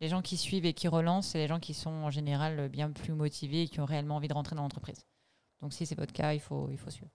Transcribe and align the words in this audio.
Les 0.00 0.08
gens 0.08 0.22
qui 0.22 0.38
suivent 0.38 0.64
et 0.64 0.72
qui 0.72 0.88
relancent, 0.88 1.28
c'est 1.28 1.38
les 1.38 1.46
gens 1.46 1.60
qui 1.60 1.74
sont 1.74 1.90
en 1.90 2.10
général 2.10 2.70
bien 2.70 2.90
plus 2.90 3.12
motivés 3.12 3.62
et 3.62 3.68
qui 3.68 3.80
ont 3.80 3.84
réellement 3.84 4.16
envie 4.16 4.28
de 4.28 4.32
rentrer 4.32 4.56
dans 4.56 4.62
l'entreprise. 4.62 5.04
Donc 5.60 5.74
si 5.74 5.84
c'est 5.84 5.94
votre 5.94 6.14
cas, 6.14 6.32
il 6.32 6.40
faut, 6.40 6.70
il 6.70 6.78
faut 6.78 6.90
suivre. 6.90 7.10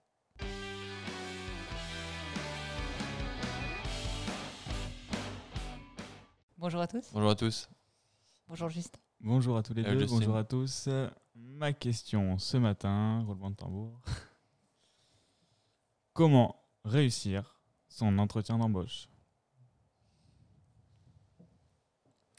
Bonjour 6.58 6.82
à 6.82 6.87
tous. 6.87 7.09
Bonjour 7.11 7.29
à 7.32 7.35
tous. 7.35 7.69
Bonjour 8.48 8.70
Justin. 8.70 9.00
Bonjour 9.20 9.58
à 9.58 9.64
tous 9.64 9.74
les 9.74 9.82
Hello, 9.82 9.94
deux, 9.94 10.00
Justin. 10.02 10.16
bonjour 10.18 10.38
à 10.38 10.44
tous. 10.44 10.90
Ma 11.34 11.74
question 11.74 12.38
ce 12.38 12.58
matin, 12.58 13.24
roulement 13.26 13.50
de 13.50 13.56
tambour. 13.56 14.00
Comment 16.14 16.56
réussir 16.84 17.60
son 17.88 18.20
entretien 18.20 18.60
d'embauche? 18.60 19.10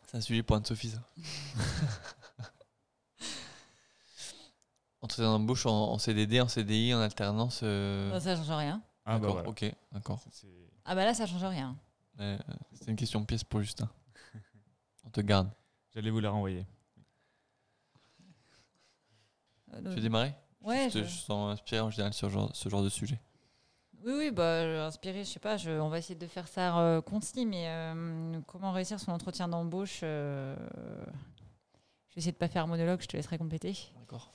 C'est 0.07 0.16
un 0.16 0.20
sujet 0.20 0.43
pour 0.43 0.57
Anne-Sophie, 0.57 0.91
ça. 0.91 1.02
Entretien 5.03 5.25
d'embauche 5.25 5.67
en, 5.67 5.93
en 5.93 5.98
CDD, 5.98 6.40
en 6.40 6.48
CDI, 6.48 6.94
en 6.94 7.00
alternance. 7.00 7.61
euh, 7.62 8.11
Non, 8.12 8.21
ça 8.21 8.36
change 8.36 8.50
rien. 8.50 8.82
Ah 9.04 9.12
bah 9.14 9.18
d'accord, 9.21 9.34
voilà. 9.34 9.48
ok, 9.50 9.64
d'accord. 9.93 10.21
C'est- 10.32 10.46
Ah 10.84 10.95
bah 10.95 11.04
là, 11.04 11.14
ça 11.14 11.26
change 11.26 11.45
rien. 11.45 11.76
Euh, 12.21 12.39
C'est 12.75 12.89
une 12.90 12.96
question 12.96 13.25
pièce 13.25 13.45
pour 13.45 13.61
Justin. 13.61 13.89
On 15.04 15.11
te 15.11 15.21
garde. 15.21 15.50
J'allais 15.95 16.11
vous 16.11 16.20
la 16.20 16.31
renvoyer. 16.31 16.67
Euh, 19.75 19.79
Tu 19.82 19.89
veux 19.96 20.00
démarrer? 20.00 20.34
Ouais, 20.62 20.89
je, 20.90 20.98
te- 21.00 21.04
je- 21.04 21.09
je 21.11 21.17
sens 21.18 21.53
inspiré 21.53 21.81
en 21.81 21.90
général 21.90 22.12
sur 22.14 22.31
genre- 22.31 22.50
ce 22.54 22.68
genre 22.68 22.82
de 22.82 22.89
sujet. 22.89 23.20
Oui, 24.07 24.13
oui, 24.17 24.31
bah, 24.31 24.43
euh, 24.45 24.87
inspiré, 24.87 25.25
je 25.25 25.31
sais 25.31 25.41
pas, 25.41 25.57
je- 25.57 25.81
on 25.81 25.89
va 25.89 25.99
essayer 25.99 26.15
de 26.15 26.27
faire 26.29 26.46
ça 26.46 26.79
euh, 26.79 27.01
concis, 27.01 27.45
mais 27.45 27.65
euh, 27.67 28.39
comment 28.46 28.71
réussir 28.71 29.01
son 29.01 29.11
entretien 29.11 29.49
d'embauche 29.49 30.01
euh, 30.05 30.55
Je 32.11 32.15
vais 32.15 32.19
essayer 32.19 32.31
de 32.33 32.37
pas 32.37 32.47
faire 32.47 32.62
un 32.62 32.69
monologue, 32.69 33.01
je 33.03 33.09
te 33.09 33.17
laisserai 33.17 33.37
compléter. 33.37 33.77
D'accord. 33.98 34.31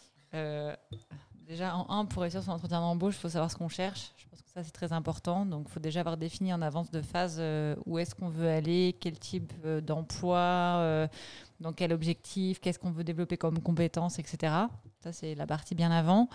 Déjà, 1.47 1.75
en 1.75 1.89
un, 1.89 2.05
pour 2.05 2.21
réussir 2.21 2.43
son 2.43 2.51
entretien 2.51 2.81
d'embauche, 2.81 3.15
il 3.15 3.19
faut 3.19 3.29
savoir 3.29 3.49
ce 3.49 3.55
qu'on 3.55 3.69
cherche. 3.69 4.11
Je 4.17 4.25
pense 4.27 4.41
que 4.41 4.49
ça, 4.49 4.61
c'est 4.63 4.71
très 4.71 4.91
important. 4.91 5.45
Donc, 5.45 5.65
il 5.69 5.71
faut 5.71 5.79
déjà 5.79 6.01
avoir 6.01 6.17
défini 6.17 6.53
en 6.53 6.61
avance 6.61 6.91
de 6.91 7.01
phase 7.01 7.41
où 7.85 7.97
est-ce 7.97 8.13
qu'on 8.15 8.29
veut 8.29 8.49
aller, 8.49 8.95
quel 8.99 9.17
type 9.19 9.53
d'emploi, 9.85 11.07
dans 11.61 11.73
quel 11.73 11.93
objectif, 11.93 12.59
qu'est-ce 12.59 12.79
qu'on 12.79 12.91
veut 12.91 13.03
développer 13.03 13.37
comme 13.37 13.59
compétences, 13.59 14.19
etc. 14.19 14.53
Ça, 14.99 15.13
c'est 15.13 15.35
la 15.35 15.47
partie 15.47 15.75
bien 15.75 15.91
avant. 15.91 16.27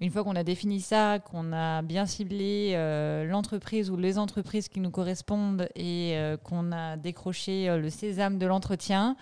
Une 0.00 0.10
fois 0.10 0.22
qu'on 0.22 0.36
a 0.36 0.44
défini 0.44 0.80
ça, 0.80 1.18
qu'on 1.18 1.52
a 1.52 1.82
bien 1.82 2.06
ciblé 2.06 2.72
euh, 2.74 3.24
l'entreprise 3.24 3.90
ou 3.90 3.96
les 3.96 4.18
entreprises 4.18 4.68
qui 4.68 4.80
nous 4.80 4.90
correspondent 4.90 5.68
et 5.74 6.12
euh, 6.16 6.36
qu'on 6.36 6.70
a 6.70 6.96
décroché 6.96 7.68
euh, 7.68 7.78
le 7.78 7.90
sésame 7.90 8.38
de 8.38 8.46
l'entretien, 8.46 9.16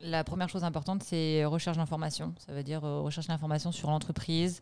la 0.00 0.24
première 0.24 0.48
chose 0.48 0.64
importante, 0.64 1.02
c'est 1.02 1.44
recherche 1.44 1.76
d'informations. 1.76 2.34
Ça 2.38 2.52
veut 2.52 2.62
dire 2.62 2.84
euh, 2.84 3.00
recherche 3.00 3.26
d'informations 3.26 3.72
sur 3.72 3.90
l'entreprise, 3.90 4.60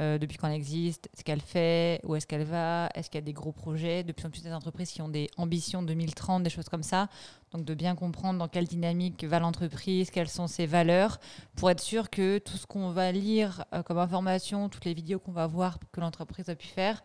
euh, 0.00 0.18
depuis 0.18 0.38
quand 0.38 0.48
elle 0.48 0.54
existe, 0.54 1.08
ce 1.16 1.22
qu'elle 1.22 1.40
fait, 1.40 2.00
où 2.02 2.16
est-ce 2.16 2.26
qu'elle 2.26 2.42
va, 2.42 2.88
est-ce 2.94 3.08
qu'il 3.08 3.18
y 3.18 3.22
a 3.22 3.24
des 3.24 3.32
gros 3.32 3.52
projets. 3.52 4.02
De 4.02 4.10
plus 4.10 4.26
en 4.26 4.30
plus 4.30 4.42
des 4.42 4.52
entreprises 4.52 4.90
qui 4.90 5.00
ont 5.02 5.08
des 5.08 5.30
ambitions 5.36 5.82
2030, 5.82 6.42
des 6.42 6.50
choses 6.50 6.68
comme 6.68 6.82
ça. 6.82 7.08
Donc 7.52 7.64
de 7.64 7.74
bien 7.74 7.94
comprendre 7.94 8.40
dans 8.40 8.48
quelle 8.48 8.66
dynamique 8.66 9.22
va 9.24 9.38
l'entreprise, 9.38 10.10
quelles 10.10 10.28
sont 10.28 10.48
ses 10.48 10.66
valeurs, 10.66 11.20
pour 11.54 11.70
être 11.70 11.80
sûr 11.80 12.10
que 12.10 12.38
tout 12.38 12.56
ce 12.56 12.66
qu'on 12.66 12.90
va 12.90 13.12
lire 13.12 13.64
euh, 13.72 13.84
comme 13.84 13.98
information, 13.98 14.68
toutes 14.68 14.84
les 14.84 14.94
vidéos 14.94 15.20
qu'on 15.20 15.32
va 15.32 15.46
voir 15.46 15.78
que 15.92 16.00
l'entreprise 16.00 16.48
a 16.48 16.56
pu 16.56 16.66
faire, 16.66 17.00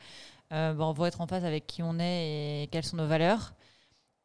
euh, 0.51 0.73
ben, 0.73 0.85
on 0.85 0.93
va 0.93 1.07
être 1.09 1.21
en 1.21 1.27
phase 1.27 1.45
avec 1.45 1.67
qui 1.67 1.83
on 1.83 1.99
est 1.99 2.63
et 2.63 2.67
quelles 2.71 2.85
sont 2.85 2.97
nos 2.97 3.07
valeurs. 3.07 3.53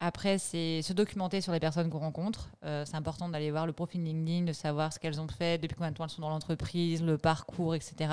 Après, 0.00 0.38
c'est 0.38 0.82
se 0.82 0.92
documenter 0.92 1.40
sur 1.40 1.52
les 1.52 1.60
personnes 1.60 1.88
qu'on 1.88 1.98
rencontre. 1.98 2.50
Euh, 2.64 2.84
c'est 2.84 2.96
important 2.96 3.28
d'aller 3.28 3.50
voir 3.50 3.66
le 3.66 3.72
profil 3.72 4.04
LinkedIn, 4.04 4.44
de 4.44 4.52
savoir 4.52 4.92
ce 4.92 4.98
qu'elles 4.98 5.20
ont 5.20 5.28
fait, 5.28 5.56
depuis 5.58 5.76
combien 5.76 5.92
de 5.92 5.96
temps 5.96 6.04
elles 6.04 6.10
sont 6.10 6.20
dans 6.20 6.30
l'entreprise, 6.30 7.02
le 7.02 7.16
parcours, 7.16 7.74
etc. 7.74 8.12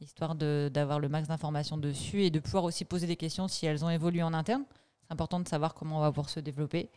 Histoire 0.00 0.34
d'avoir 0.34 0.98
le 0.98 1.08
max 1.08 1.28
d'informations 1.28 1.76
dessus 1.76 2.22
et 2.22 2.30
de 2.30 2.38
pouvoir 2.38 2.64
aussi 2.64 2.84
poser 2.84 3.06
des 3.06 3.16
questions 3.16 3.48
si 3.48 3.66
elles 3.66 3.84
ont 3.84 3.90
évolué 3.90 4.22
en 4.22 4.32
interne. 4.32 4.64
C'est 5.02 5.12
important 5.12 5.40
de 5.40 5.48
savoir 5.48 5.74
comment 5.74 5.98
on 5.98 6.00
va 6.00 6.10
pouvoir 6.10 6.30
se 6.30 6.40
développer. 6.40 6.90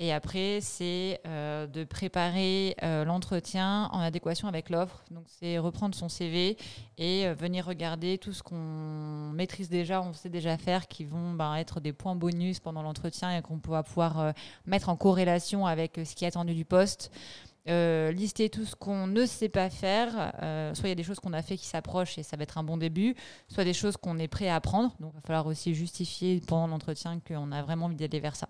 Et 0.00 0.12
après, 0.12 0.60
c'est 0.60 1.20
euh, 1.26 1.66
de 1.66 1.82
préparer 1.82 2.76
euh, 2.84 3.04
l'entretien 3.04 3.88
en 3.90 3.98
adéquation 3.98 4.46
avec 4.46 4.70
l'offre. 4.70 5.02
Donc, 5.10 5.24
c'est 5.26 5.58
reprendre 5.58 5.92
son 5.96 6.08
CV 6.08 6.56
et 6.98 7.26
euh, 7.26 7.34
venir 7.34 7.66
regarder 7.66 8.16
tout 8.16 8.32
ce 8.32 8.44
qu'on 8.44 9.32
maîtrise 9.34 9.68
déjà, 9.68 10.00
on 10.00 10.12
sait 10.12 10.28
déjà 10.28 10.56
faire, 10.56 10.86
qui 10.86 11.04
vont 11.04 11.32
ben, 11.32 11.56
être 11.56 11.80
des 11.80 11.92
points 11.92 12.14
bonus 12.14 12.60
pendant 12.60 12.82
l'entretien 12.82 13.36
et 13.36 13.42
qu'on 13.42 13.58
va 13.66 13.82
pouvoir 13.82 14.34
mettre 14.66 14.88
en 14.88 14.94
corrélation 14.94 15.66
avec 15.66 15.98
ce 16.04 16.14
qui 16.14 16.24
est 16.24 16.28
attendu 16.28 16.54
du 16.54 16.64
poste. 16.64 17.10
Lister 17.66 18.50
tout 18.50 18.64
ce 18.64 18.76
qu'on 18.76 19.08
ne 19.08 19.26
sait 19.26 19.48
pas 19.48 19.68
faire. 19.68 20.32
Soit 20.74 20.86
il 20.86 20.88
y 20.88 20.92
a 20.92 20.94
des 20.94 21.02
choses 21.02 21.20
qu'on 21.20 21.32
a 21.32 21.42
fait 21.42 21.56
qui 21.56 21.66
s'approchent 21.66 22.18
et 22.18 22.22
ça 22.22 22.36
va 22.36 22.44
être 22.44 22.56
un 22.56 22.62
bon 22.62 22.76
début, 22.76 23.14
soit 23.48 23.64
des 23.64 23.74
choses 23.74 23.96
qu'on 23.96 24.18
est 24.18 24.28
prêt 24.28 24.48
à 24.48 24.54
apprendre. 24.54 24.94
Donc, 25.00 25.12
il 25.12 25.16
va 25.16 25.20
falloir 25.22 25.46
aussi 25.46 25.74
justifier 25.74 26.40
pendant 26.46 26.68
l'entretien 26.68 27.20
qu'on 27.26 27.52
a 27.52 27.62
vraiment 27.62 27.86
envie 27.86 27.96
d'aller 27.96 28.20
vers 28.20 28.36
ça. 28.36 28.48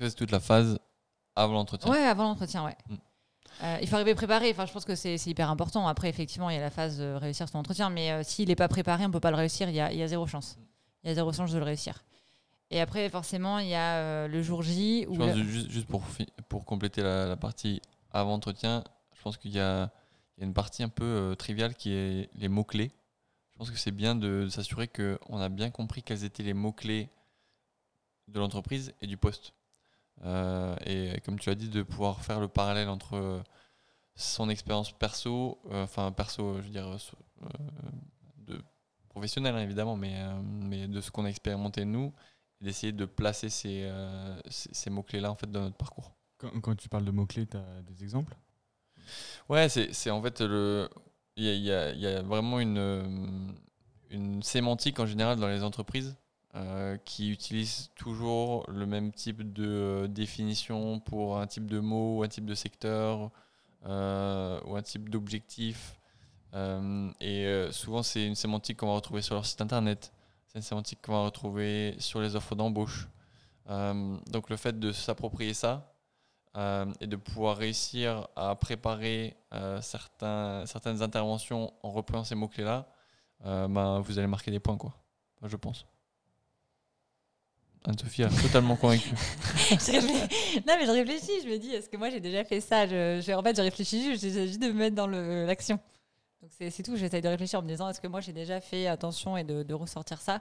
C'est 0.00 0.14
toute 0.14 0.30
la 0.30 0.40
phase 0.40 0.78
avant 1.34 1.54
l'entretien. 1.54 1.90
Ouais, 1.90 1.98
avant 2.04 2.24
l'entretien, 2.24 2.64
ouais. 2.64 2.76
Mm. 2.88 2.94
Euh, 3.64 3.78
il 3.82 3.88
faut 3.88 3.96
arriver 3.96 4.14
préparé. 4.14 4.50
Enfin, 4.52 4.66
je 4.66 4.72
pense 4.72 4.84
que 4.84 4.94
c'est 4.94 5.16
hyper 5.26 5.50
important. 5.50 5.88
Après, 5.88 6.08
effectivement, 6.08 6.48
il 6.50 6.54
y 6.54 6.58
a 6.58 6.62
la 6.62 6.70
phase 6.70 6.98
de 6.98 7.14
réussir 7.14 7.48
son 7.48 7.58
entretien, 7.58 7.90
mais 7.90 8.12
euh, 8.12 8.22
s'il 8.22 8.48
n'est 8.48 8.54
pas 8.56 8.68
préparé, 8.68 9.04
on 9.04 9.10
peut 9.10 9.18
pas 9.20 9.30
le 9.32 9.36
réussir. 9.36 9.68
Il 9.68 9.74
y 9.74 9.80
a, 9.80 9.92
il 9.92 9.98
y 9.98 10.02
a 10.02 10.06
zéro 10.06 10.26
chance. 10.26 10.56
Il 11.02 11.08
y 11.08 11.10
a 11.10 11.14
zéro 11.14 11.32
chance 11.32 11.50
de 11.52 11.58
le 11.58 11.64
réussir. 11.64 12.04
Et 12.70 12.80
après, 12.80 13.08
forcément, 13.08 13.58
il 13.58 13.68
y 13.68 13.74
a 13.74 13.96
euh, 13.96 14.28
le 14.28 14.42
jour 14.42 14.62
J 14.62 15.06
où 15.08 15.14
Je 15.14 15.18
pense 15.18 15.34
le- 15.34 15.42
que 15.42 15.48
juste, 15.48 15.70
juste 15.70 15.86
pour, 15.88 16.02
pour 16.48 16.64
compléter 16.64 17.02
la, 17.02 17.26
la 17.26 17.36
partie 17.36 17.80
avant 18.12 18.34
entretien, 18.34 18.84
je 19.16 19.22
pense 19.22 19.36
qu'il 19.38 19.50
y 19.52 19.58
a, 19.58 19.90
il 20.36 20.40
y 20.40 20.44
a 20.44 20.46
une 20.46 20.54
partie 20.54 20.82
un 20.84 20.88
peu 20.88 21.34
triviale 21.38 21.74
qui 21.74 21.92
est 21.92 22.30
les 22.34 22.48
mots-clés. 22.48 22.92
Je 23.54 23.58
pense 23.58 23.70
que 23.72 23.78
c'est 23.78 23.90
bien 23.90 24.14
de, 24.14 24.44
de 24.44 24.48
s'assurer 24.50 24.86
qu'on 24.86 25.40
a 25.40 25.48
bien 25.48 25.70
compris 25.70 26.02
quels 26.04 26.22
étaient 26.22 26.44
les 26.44 26.54
mots-clés 26.54 27.08
de 28.28 28.38
l'entreprise 28.38 28.92
et 29.00 29.06
du 29.08 29.16
poste. 29.16 29.52
Euh, 30.24 30.76
et 30.84 31.20
comme 31.24 31.38
tu 31.38 31.50
as 31.50 31.54
dit, 31.54 31.68
de 31.68 31.82
pouvoir 31.82 32.22
faire 32.24 32.40
le 32.40 32.48
parallèle 32.48 32.88
entre 32.88 33.14
euh, 33.16 33.42
son 34.16 34.48
expérience 34.50 34.92
perso, 34.92 35.60
euh, 35.70 35.84
enfin 35.84 36.12
perso, 36.12 36.56
je 36.58 36.62
veux 36.62 36.70
dire, 36.70 36.88
euh, 36.88 37.48
de 38.38 38.60
professionnel 39.08 39.54
hein, 39.54 39.60
évidemment, 39.62 39.96
mais, 39.96 40.16
mais 40.42 40.88
de 40.88 41.00
ce 41.00 41.10
qu'on 41.10 41.24
a 41.24 41.28
expérimenté 41.28 41.84
nous, 41.84 42.12
et 42.60 42.64
d'essayer 42.64 42.92
de 42.92 43.04
placer 43.04 43.48
ces, 43.48 43.90
ces, 44.50 44.74
ces 44.74 44.90
mots-clés-là 44.90 45.30
en 45.30 45.36
fait 45.36 45.50
dans 45.50 45.62
notre 45.62 45.76
parcours. 45.76 46.14
Quand, 46.38 46.60
quand 46.60 46.76
tu 46.76 46.88
parles 46.88 47.04
de 47.04 47.10
mots-clés, 47.10 47.46
tu 47.46 47.56
as 47.56 47.82
des 47.82 48.02
exemples? 48.02 48.36
Ouais, 49.48 49.68
c'est 49.68 50.10
en 50.10 50.22
fait 50.22 50.40
le. 50.40 50.88
Il 51.36 51.44
y 51.44 51.48
a, 51.50 51.54
y 51.54 51.72
a- 51.72 51.92
y 51.94 52.06
a 52.06 52.22
vraiment 52.22 52.58
une, 52.60 53.54
une 54.10 54.42
sémantique 54.42 54.98
en 54.98 55.06
général 55.06 55.38
dans 55.38 55.48
les 55.48 55.62
entreprises 55.62 56.16
euh, 56.54 56.96
qui 57.04 57.30
utilisent 57.30 57.90
toujours 57.94 58.64
le 58.70 58.86
même 58.86 59.12
type 59.12 59.52
de 59.52 59.66
euh, 59.66 60.08
définition 60.08 60.98
pour 60.98 61.38
un 61.38 61.46
type 61.46 61.66
de 61.66 61.78
mot 61.78 62.22
un 62.22 62.28
type 62.28 62.46
de 62.46 62.54
secteur 62.54 63.30
euh, 63.84 64.58
ou 64.64 64.74
un 64.74 64.80
type 64.80 65.10
d'objectif. 65.10 65.94
Et 67.20 67.68
souvent, 67.70 68.02
c'est 68.02 68.26
une 68.26 68.34
sémantique 68.34 68.78
qu'on 68.78 68.86
va 68.86 68.94
retrouver 68.94 69.20
sur 69.20 69.34
leur 69.34 69.44
site 69.44 69.60
internet. 69.60 70.12
C'est 70.46 70.58
une 70.58 70.62
sémantique 70.62 71.00
qu'on 71.02 71.12
va 71.12 71.24
retrouver 71.24 71.94
sur 71.98 72.20
les 72.20 72.34
offres 72.36 72.54
d'embauche. 72.54 73.06
Donc, 73.68 74.48
le 74.48 74.56
fait 74.56 74.80
de 74.80 74.90
s'approprier 74.90 75.52
ça, 75.52 75.92
et 77.00 77.06
de 77.06 77.16
pouvoir 77.16 77.58
réussir 77.58 78.28
à 78.34 78.54
préparer 78.56 79.36
certaines 79.82 81.02
interventions 81.02 81.72
en 81.82 81.90
reprenant 81.90 82.24
ces 82.24 82.34
mots-clés-là, 82.34 82.88
ben, 83.44 84.00
vous 84.00 84.18
allez 84.18 84.26
marquer 84.26 84.50
des 84.50 84.58
points, 84.58 84.78
quoi. 84.78 84.94
Je 85.42 85.56
pense. 85.56 85.86
Anne-Sophie 87.84 88.24
a 88.24 88.28
totalement 88.28 88.76
convaincu. 88.76 89.10
Je 89.70 89.74
réfléchis- 89.74 90.62
non, 90.66 90.74
mais 90.78 90.86
je 90.86 90.90
réfléchis. 90.90 91.40
Je 91.42 91.48
me 91.48 91.58
dis, 91.58 91.70
est-ce 91.70 91.88
que 91.88 91.96
moi 91.96 92.10
j'ai 92.10 92.20
déjà 92.20 92.44
fait 92.44 92.60
ça? 92.60 92.82
En 92.84 93.42
fait, 93.42 93.56
je 93.56 93.62
réfléchis 93.62 94.02
juste, 94.02 94.22
j'essaie 94.22 94.46
juste 94.46 94.60
de 94.60 94.68
me 94.68 94.72
mettre 94.74 94.96
dans 94.96 95.06
l'action. 95.06 95.78
Donc 96.42 96.50
c'est 96.52 96.82
tout. 96.82 96.96
J'essaie 96.96 97.20
de 97.20 97.28
réfléchir 97.28 97.58
en 97.58 97.62
me 97.62 97.68
disant, 97.68 97.88
est-ce 97.88 98.00
que 98.00 98.06
moi 98.06 98.20
j'ai 98.20 98.32
déjà 98.32 98.60
fait 98.60 98.86
attention 98.86 99.36
et 99.36 99.44
de, 99.44 99.74
ressortir 99.74 100.20
ça? 100.20 100.40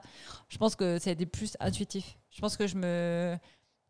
Je 0.50 0.58
pense 0.58 0.76
que 0.76 1.14
des 1.14 1.26
plus 1.26 1.56
intuitif. 1.60 2.18
Je 2.32 2.42
pense 2.42 2.58
que 2.58 2.68
je 2.68 2.76
me. 2.76 3.38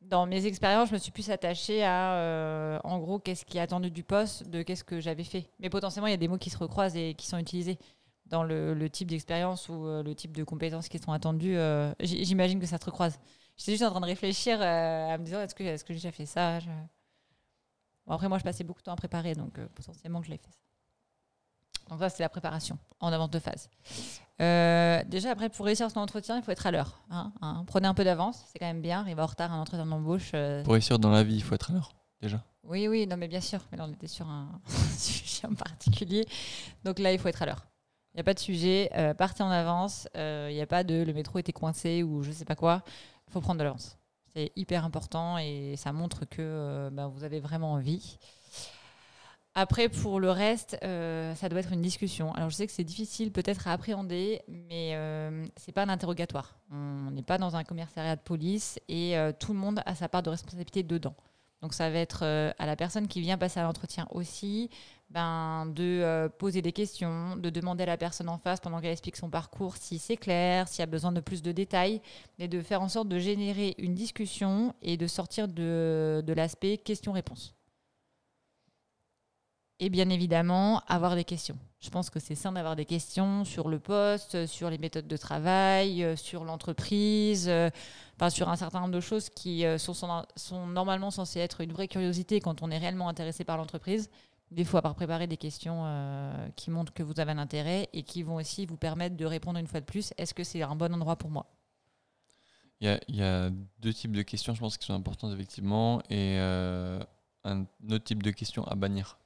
Dans 0.01 0.27
mes 0.27 0.45
expériences, 0.45 0.89
je 0.89 0.93
me 0.93 0.99
suis 0.99 1.11
plus 1.11 1.29
attachée 1.31 1.83
à, 1.83 2.13
euh, 2.13 2.79
en 2.83 2.99
gros, 2.99 3.17
qu'est-ce 3.17 3.43
qui 3.43 3.57
est 3.57 3.61
attendu 3.61 3.89
du 3.89 4.03
poste, 4.03 4.47
de 4.47 4.61
qu'est-ce 4.61 4.83
que 4.83 4.99
j'avais 5.01 5.23
fait. 5.23 5.49
Mais 5.59 5.69
potentiellement, 5.69 6.07
il 6.07 6.11
y 6.11 6.13
a 6.13 6.17
des 6.17 6.27
mots 6.27 6.37
qui 6.37 6.51
se 6.51 6.57
recroisent 6.57 6.95
et 6.95 7.15
qui 7.15 7.25
sont 7.25 7.39
utilisés 7.39 7.79
dans 8.29 8.43
le, 8.43 8.73
le 8.73 8.89
type 8.89 9.09
d'expérience 9.09 9.69
ou 9.69 9.85
euh, 9.87 10.03
le 10.03 10.13
type 10.15 10.35
de 10.35 10.43
compétences 10.43 10.87
qui 10.89 10.99
sont 10.99 11.11
attendues. 11.11 11.57
euh, 11.57 11.93
J'imagine 11.99 12.59
que 12.59 12.65
ça 12.65 12.77
se 12.77 12.85
recroise. 12.85 13.19
J'étais 13.57 13.71
juste 13.73 13.83
en 13.83 13.91
train 13.91 14.01
de 14.01 14.05
réfléchir 14.05 14.59
euh, 14.61 15.09
à 15.13 15.17
me 15.17 15.23
dire 15.25 15.39
est-ce 15.39 15.55
que, 15.55 15.63
est 15.63 15.81
que 15.83 15.93
j'ai 15.93 15.99
déjà 15.99 16.11
fait 16.11 16.25
ça 16.25 16.59
Je- 16.59 16.67
Bon, 18.05 18.13
Après, 18.13 18.29
moi, 18.29 18.37
je 18.37 18.43
passais 18.43 18.63
beaucoup 18.63 18.79
de 18.79 18.85
temps 18.85 18.93
à 18.93 18.95
préparer, 18.95 19.33
donc 19.33 19.59
potentiellement 19.75 20.19
que 20.21 20.27
je 20.27 20.31
l'ai 20.31 20.37
fait. 20.37 20.49
ça. 20.51 21.89
Donc 21.89 21.99
ça, 21.99 22.09
c'est 22.09 22.23
la 22.23 22.29
préparation 22.29 22.77
en 22.99 23.11
avance 23.13 23.29
de 23.29 23.39
phase. 23.39 23.69
Euh, 24.41 25.03
déjà, 25.05 25.31
après, 25.31 25.49
pour 25.49 25.65
réussir 25.65 25.89
son 25.89 25.99
entretien, 25.99 26.37
il 26.37 26.43
faut 26.43 26.51
être 26.51 26.65
à 26.67 26.71
l'heure. 26.71 27.01
hein, 27.09 27.33
hein. 27.41 27.63
Prenez 27.67 27.87
un 27.87 27.93
peu 27.93 28.03
d'avance, 28.03 28.43
c'est 28.51 28.59
quand 28.59 28.65
même 28.65 28.81
bien. 28.81 28.99
Arriver 29.01 29.21
en 29.21 29.25
retard 29.25 29.51
à 29.51 29.55
un 29.55 29.59
entretien 29.61 29.85
d'embauche. 29.85 30.31
euh, 30.33 30.63
Pour 30.63 30.73
réussir 30.73 30.99
dans 30.99 31.09
la 31.09 31.23
vie, 31.23 31.35
il 31.35 31.43
faut 31.43 31.55
être 31.55 31.71
à 31.71 31.73
l'heure, 31.73 31.93
déjà. 32.21 32.43
Oui, 32.63 32.87
oui, 32.89 33.07
non, 33.07 33.15
mais 33.17 33.27
bien 33.29 33.41
sûr. 33.41 33.59
Mais 33.71 33.77
là, 33.77 33.85
on 33.87 33.91
était 33.93 34.07
sur 34.07 34.27
un 34.27 34.61
sujet 34.97 35.47
en 35.47 35.55
particulier. 35.55 36.25
Donc 36.83 36.99
là, 36.99 37.11
il 37.13 37.19
faut 37.19 37.29
être 37.29 37.41
à 37.41 37.45
l'heure. 37.45 37.65
N'y 38.17 38.21
a 38.21 38.23
pas 38.23 38.33
de 38.33 38.39
sujet. 38.39 38.89
euh, 38.95 39.13
partez 39.13 39.43
en 39.43 39.49
avance. 39.51 40.07
euh, 40.17 40.47
Il 40.49 40.55
n'y 40.55 40.61
a 40.61 40.65
pas 40.67 40.83
de 40.83 41.03
le 41.03 41.13
métro 41.13 41.37
était 41.39 41.53
coincé 41.53 42.01
ou 42.03 42.23
je 42.23 42.31
sais 42.31 42.45
pas 42.45 42.55
quoi. 42.55 42.83
Il 43.27 43.31
faut 43.33 43.41
prendre 43.41 43.59
de 43.59 43.63
l'avance. 43.63 43.97
C'est 44.33 44.51
hyper 44.55 44.85
important 44.85 45.37
et 45.37 45.75
ça 45.77 45.93
montre 45.93 46.25
que 46.25 46.37
euh, 46.41 46.89
bah, 46.91 47.07
vous 47.07 47.23
avez 47.23 47.39
vraiment 47.39 47.73
envie. 47.73 48.17
Après, 49.55 49.89
pour 49.89 50.19
le 50.19 50.29
reste, 50.29 50.77
euh, 50.83 51.33
ça 51.35 51.49
doit 51.49 51.59
être 51.59 51.73
une 51.73 51.81
discussion. 51.81 52.31
Alors, 52.35 52.49
je 52.51 52.55
sais 52.55 52.67
que 52.67 52.73
c'est 52.73 52.83
difficile 52.83 53.31
peut-être 53.31 53.67
à 53.67 53.73
appréhender, 53.73 54.41
mais 54.47 54.91
euh, 54.95 55.45
c'est 55.55 55.71
pas 55.71 55.83
un 55.83 55.89
interrogatoire. 55.89 56.57
On 56.71 57.09
n'est 57.11 57.23
pas 57.23 57.39
dans 57.39 57.55
un 57.55 57.63
commissariat 57.63 58.15
de 58.15 58.21
police 58.21 58.79
et 58.87 59.17
euh, 59.17 59.31
tout 59.37 59.53
le 59.53 59.59
monde 59.59 59.81
a 59.85 59.95
sa 59.95 60.09
part 60.09 60.21
de 60.21 60.29
responsabilité 60.29 60.83
dedans. 60.83 61.15
Donc, 61.61 61.73
ça 61.73 61.89
va 61.89 61.97
être 61.97 62.23
euh, 62.23 62.51
à 62.59 62.65
la 62.65 62.75
personne 62.75 63.07
qui 63.07 63.21
vient 63.21 63.37
passer 63.37 63.59
à 63.59 63.63
l'entretien 63.63 64.07
aussi 64.11 64.69
ben, 65.09 65.65
de 65.67 66.01
euh, 66.03 66.29
poser 66.29 66.61
des 66.61 66.71
questions, 66.71 67.35
de 67.35 67.49
demander 67.49 67.83
à 67.83 67.87
la 67.87 67.97
personne 67.97 68.29
en 68.29 68.37
face 68.37 68.59
pendant 68.59 68.79
qu'elle 68.79 68.91
explique 68.91 69.15
son 69.15 69.29
parcours 69.29 69.77
si 69.77 69.97
c'est 69.99 70.17
clair, 70.17 70.67
s'il 70.67 70.79
y 70.79 70.83
a 70.83 70.87
besoin 70.87 71.11
de 71.11 71.21
plus 71.21 71.41
de 71.41 71.51
détails, 71.51 72.01
et 72.39 72.47
de 72.47 72.61
faire 72.61 72.81
en 72.81 72.89
sorte 72.89 73.07
de 73.07 73.17
générer 73.17 73.75
une 73.77 73.95
discussion 73.95 74.75
et 74.81 74.97
de 74.97 75.07
sortir 75.07 75.47
de, 75.47 76.23
de 76.25 76.33
l'aspect 76.33 76.77
question-réponse. 76.77 77.56
Et 79.79 79.89
bien 79.89 80.09
évidemment, 80.09 80.81
avoir 80.87 81.15
des 81.15 81.23
questions. 81.23 81.57
Je 81.79 81.91
pense 81.91 82.09
que 82.09 82.19
c'est 82.19 82.33
sain 82.33 82.51
d'avoir 82.51 82.75
des 82.75 82.85
questions 82.85 83.45
sur 83.45 83.69
le 83.69 83.77
poste, 83.77 84.47
sur 84.47 84.71
les 84.71 84.79
méthodes 84.79 85.07
de 85.07 85.17
travail, 85.17 86.03
euh, 86.03 86.15
sur 86.15 86.43
l'entreprise, 86.43 87.47
euh, 87.47 87.69
enfin, 88.15 88.31
sur 88.31 88.49
un 88.49 88.55
certain 88.55 88.79
nombre 88.79 88.93
de 88.93 88.99
choses 88.99 89.29
qui 89.29 89.65
euh, 89.65 89.77
sont, 89.77 90.25
normalement 90.65 91.11
censées 91.11 91.39
être 91.39 91.61
une 91.61 91.71
vraie 91.71 91.87
curiosité 91.87 92.39
quand 92.39 92.63
on 92.63 92.71
est 92.71 92.79
réellement 92.79 93.07
intéressé 93.07 93.43
par 93.43 93.57
l'entreprise. 93.57 94.09
Des 94.49 94.63
fois, 94.63 94.81
par 94.81 94.95
préparer 94.95 95.27
des 95.27 95.37
questions 95.37 95.83
qui 96.55 96.71
montrent 96.71 96.93
que 96.93 97.03
vous 97.03 97.19
avez 97.19 97.33
un 97.33 97.37
intérêt 97.37 97.89
et 97.91 98.03
qui 98.03 98.23
vont 98.23 98.35
aussi 98.35 98.65
vous 98.65 98.77
permettre 98.77 99.17
de 99.17 99.25
répondre 99.25 99.59
une 99.59 99.67
fois 99.67 99.81
de 99.81 99.85
plus 99.85 100.13
est-ce 100.17 100.33
que 100.33 100.45
c'est 100.45 100.61
un 100.61 100.73
bon 100.73 100.93
endroit 100.93 101.17
pour 101.17 101.29
moi? 101.29 101.47
Il 102.79 102.97
y 103.09 103.21
a, 103.21 103.49
deux 103.79 103.93
types 103.93 104.15
de 104.15 104.21
questions, 104.21 104.55
je 104.55 104.61
pense, 104.61 104.77
qui 104.77 104.85
sont 104.85 104.93
importantes, 104.93 105.33
effectivement, 105.33 106.01
et 106.09 106.37
un 106.39 107.65
autre 107.91 108.05
type 108.05 108.23
de 108.23 108.31
questions 108.31 108.63
à 108.63 108.75
bannir. 108.75 109.17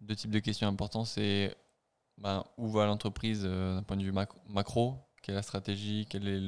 Deux 0.00 0.16
types 0.16 0.30
de 0.30 0.38
questions 0.38 0.68
importantes, 0.68 1.06
c'est 1.06 1.56
ben, 2.18 2.44
où 2.56 2.68
va 2.70 2.86
l'entreprise 2.86 3.42
euh, 3.44 3.76
d'un 3.76 3.82
point 3.82 3.96
de 3.96 4.04
vue 4.04 4.12
mac- 4.12 4.30
macro? 4.48 4.96
Quelle 5.22 5.34
est 5.34 5.38
la 5.38 5.42
stratégie? 5.42 6.06
Quelle 6.08 6.28
est 6.28 6.40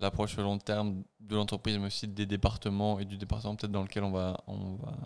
l'approche 0.00 0.36
long 0.38 0.58
terme 0.58 1.04
de 1.20 1.36
l'entreprise, 1.36 1.78
mais 1.78 1.86
aussi 1.86 2.08
des 2.08 2.26
départements 2.26 2.98
et 3.00 3.04
du 3.04 3.18
département 3.18 3.56
peut-être 3.56 3.72
dans 3.72 3.82
lequel 3.82 4.04
on 4.04 4.10
va, 4.12 4.42
on 4.46 4.76
va 4.76 4.96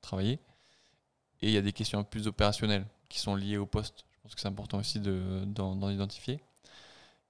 travailler? 0.00 0.40
Et 1.42 1.48
il 1.48 1.52
y 1.52 1.56
a 1.56 1.62
des 1.62 1.72
questions 1.72 2.02
plus 2.04 2.26
opérationnelles 2.26 2.86
qui 3.08 3.18
sont 3.18 3.34
liées 3.36 3.58
au 3.58 3.66
poste. 3.66 4.04
Je 4.12 4.20
pense 4.22 4.34
que 4.34 4.40
c'est 4.40 4.48
important 4.48 4.78
aussi 4.78 5.00
de- 5.00 5.44
d'en 5.46 5.76
d'en 5.76 5.90
identifier. 5.90 6.42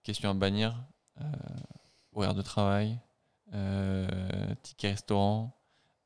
Questions 0.03 0.31
à 0.31 0.35
bannir. 0.35 0.77
euh, 1.21 1.25
horaire 2.13 2.35
de 2.35 2.43
travail, 2.43 2.99
euh, 3.55 4.09
ticket 4.63 4.91
restaurant, 4.91 5.53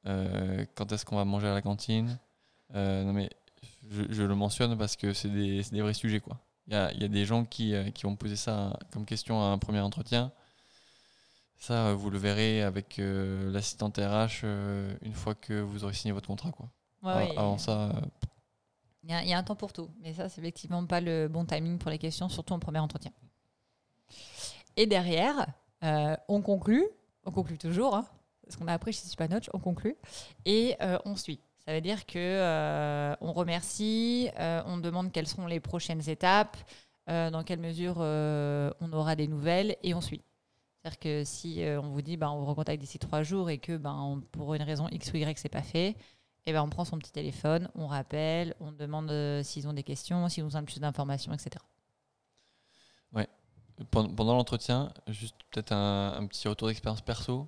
quand 0.04 0.92
est-ce 0.92 1.04
qu'on 1.04 1.16
va 1.16 1.24
manger 1.24 1.48
à 1.48 1.54
la 1.54 1.62
cantine? 1.62 2.18
Euh, 2.74 3.04
non 3.04 3.12
mais 3.12 3.30
je, 3.90 4.02
je 4.10 4.22
le 4.22 4.34
mentionne 4.34 4.76
parce 4.78 4.96
que 4.96 5.12
c'est 5.12 5.28
des, 5.28 5.62
des 5.62 5.80
vrais 5.82 5.94
sujets 5.94 6.20
quoi. 6.20 6.38
Il 6.66 6.72
y 6.74 6.76
a, 6.76 6.92
y 6.94 7.04
a 7.04 7.08
des 7.08 7.24
gens 7.24 7.44
qui, 7.44 7.74
euh, 7.74 7.90
qui 7.90 8.04
vont 8.04 8.14
poser 8.16 8.36
ça 8.36 8.78
comme 8.92 9.04
question 9.04 9.40
à 9.42 9.46
un 9.46 9.58
premier 9.58 9.80
entretien. 9.80 10.32
Ça, 11.58 11.88
euh, 11.88 11.94
vous 11.94 12.10
le 12.10 12.18
verrez 12.18 12.62
avec 12.62 12.98
euh, 12.98 13.50
l'assistante 13.50 13.98
RH 13.98 14.42
euh, 14.44 14.94
une 15.02 15.12
fois 15.14 15.34
que 15.34 15.60
vous 15.60 15.84
aurez 15.84 15.94
signé 15.94 16.12
votre 16.12 16.28
contrat 16.28 16.52
quoi. 16.52 16.70
Ouais, 17.02 17.30
Avant 17.36 17.58
ça, 17.58 17.90
euh, 17.90 17.92
Il 19.04 19.10
y, 19.10 19.14
a- 19.14 19.22
il 19.22 19.28
y 19.28 19.32
a 19.32 19.38
un 19.38 19.42
temps 19.42 19.56
pour 19.56 19.72
tout, 19.72 19.90
mais 20.00 20.12
ça, 20.14 20.28
c'est 20.28 20.40
effectivement 20.40 20.84
pas 20.86 21.00
le 21.00 21.28
bon 21.28 21.44
timing 21.44 21.78
pour 21.78 21.90
les 21.90 21.98
questions, 21.98 22.28
surtout 22.28 22.52
en 22.54 22.58
premier 22.58 22.78
entretien. 22.78 23.10
Et 24.76 24.86
derrière, 24.86 25.46
on 26.28 26.42
conclut, 26.42 26.84
on 27.24 27.30
conclut 27.30 27.58
toujours, 27.58 27.94
hein, 27.96 28.06
parce 28.44 28.56
qu'on 28.56 28.68
a 28.68 28.72
appris 28.74 28.92
chez 28.92 29.06
Supanoch, 29.06 29.48
on 29.52 29.58
conclut, 29.58 29.96
et 30.44 30.76
on 31.04 31.16
suit. 31.16 31.40
Ça 31.66 31.74
veut 31.74 31.80
dire 31.80 32.06
que 32.06 32.18
euh, 32.18 33.14
on 33.20 33.32
remercie, 33.32 34.30
euh, 34.38 34.62
on 34.66 34.78
demande 34.78 35.12
quelles 35.12 35.26
seront 35.28 35.46
les 35.46 35.60
prochaines 35.60 36.08
étapes, 36.08 36.56
euh, 37.08 37.30
dans 37.30 37.44
quelle 37.44 37.60
mesure 37.60 37.96
euh, 37.98 38.70
on 38.80 38.92
aura 38.92 39.14
des 39.14 39.28
nouvelles, 39.28 39.76
et 39.82 39.94
on 39.94 40.00
suit. 40.00 40.22
C'est-à-dire 40.82 40.98
que 40.98 41.24
si 41.24 41.62
on 41.82 41.90
vous 41.90 42.00
dit, 42.02 42.16
ben, 42.16 42.30
on 42.30 42.38
vous 42.40 42.46
recontacte 42.46 42.80
d'ici 42.80 42.98
trois 42.98 43.22
jours 43.22 43.50
et 43.50 43.58
que 43.58 43.76
ben, 43.76 44.22
pour 44.32 44.54
une 44.54 44.62
raison 44.62 44.88
X 44.88 45.12
ou 45.12 45.16
Y, 45.18 45.38
c'est 45.38 45.50
pas 45.50 45.62
fait, 45.62 45.94
et 46.46 46.52
ben, 46.52 46.62
on 46.62 46.70
prend 46.70 46.86
son 46.86 46.98
petit 46.98 47.12
téléphone, 47.12 47.68
on 47.74 47.86
rappelle, 47.86 48.54
on 48.60 48.72
demande 48.72 49.12
s'ils 49.44 49.68
ont 49.68 49.74
des 49.74 49.82
questions, 49.82 50.28
s'ils 50.30 50.42
ont 50.42 50.46
besoin 50.46 50.62
de 50.62 50.66
plus 50.66 50.80
d'informations, 50.80 51.32
etc. 51.34 51.50
Pen- 53.90 54.14
pendant 54.14 54.34
l'entretien, 54.34 54.92
juste 55.08 55.36
peut-être 55.50 55.72
un 55.72 56.26
petit 56.26 56.46
retour 56.48 56.68
d'expérience 56.68 57.00
perso. 57.00 57.46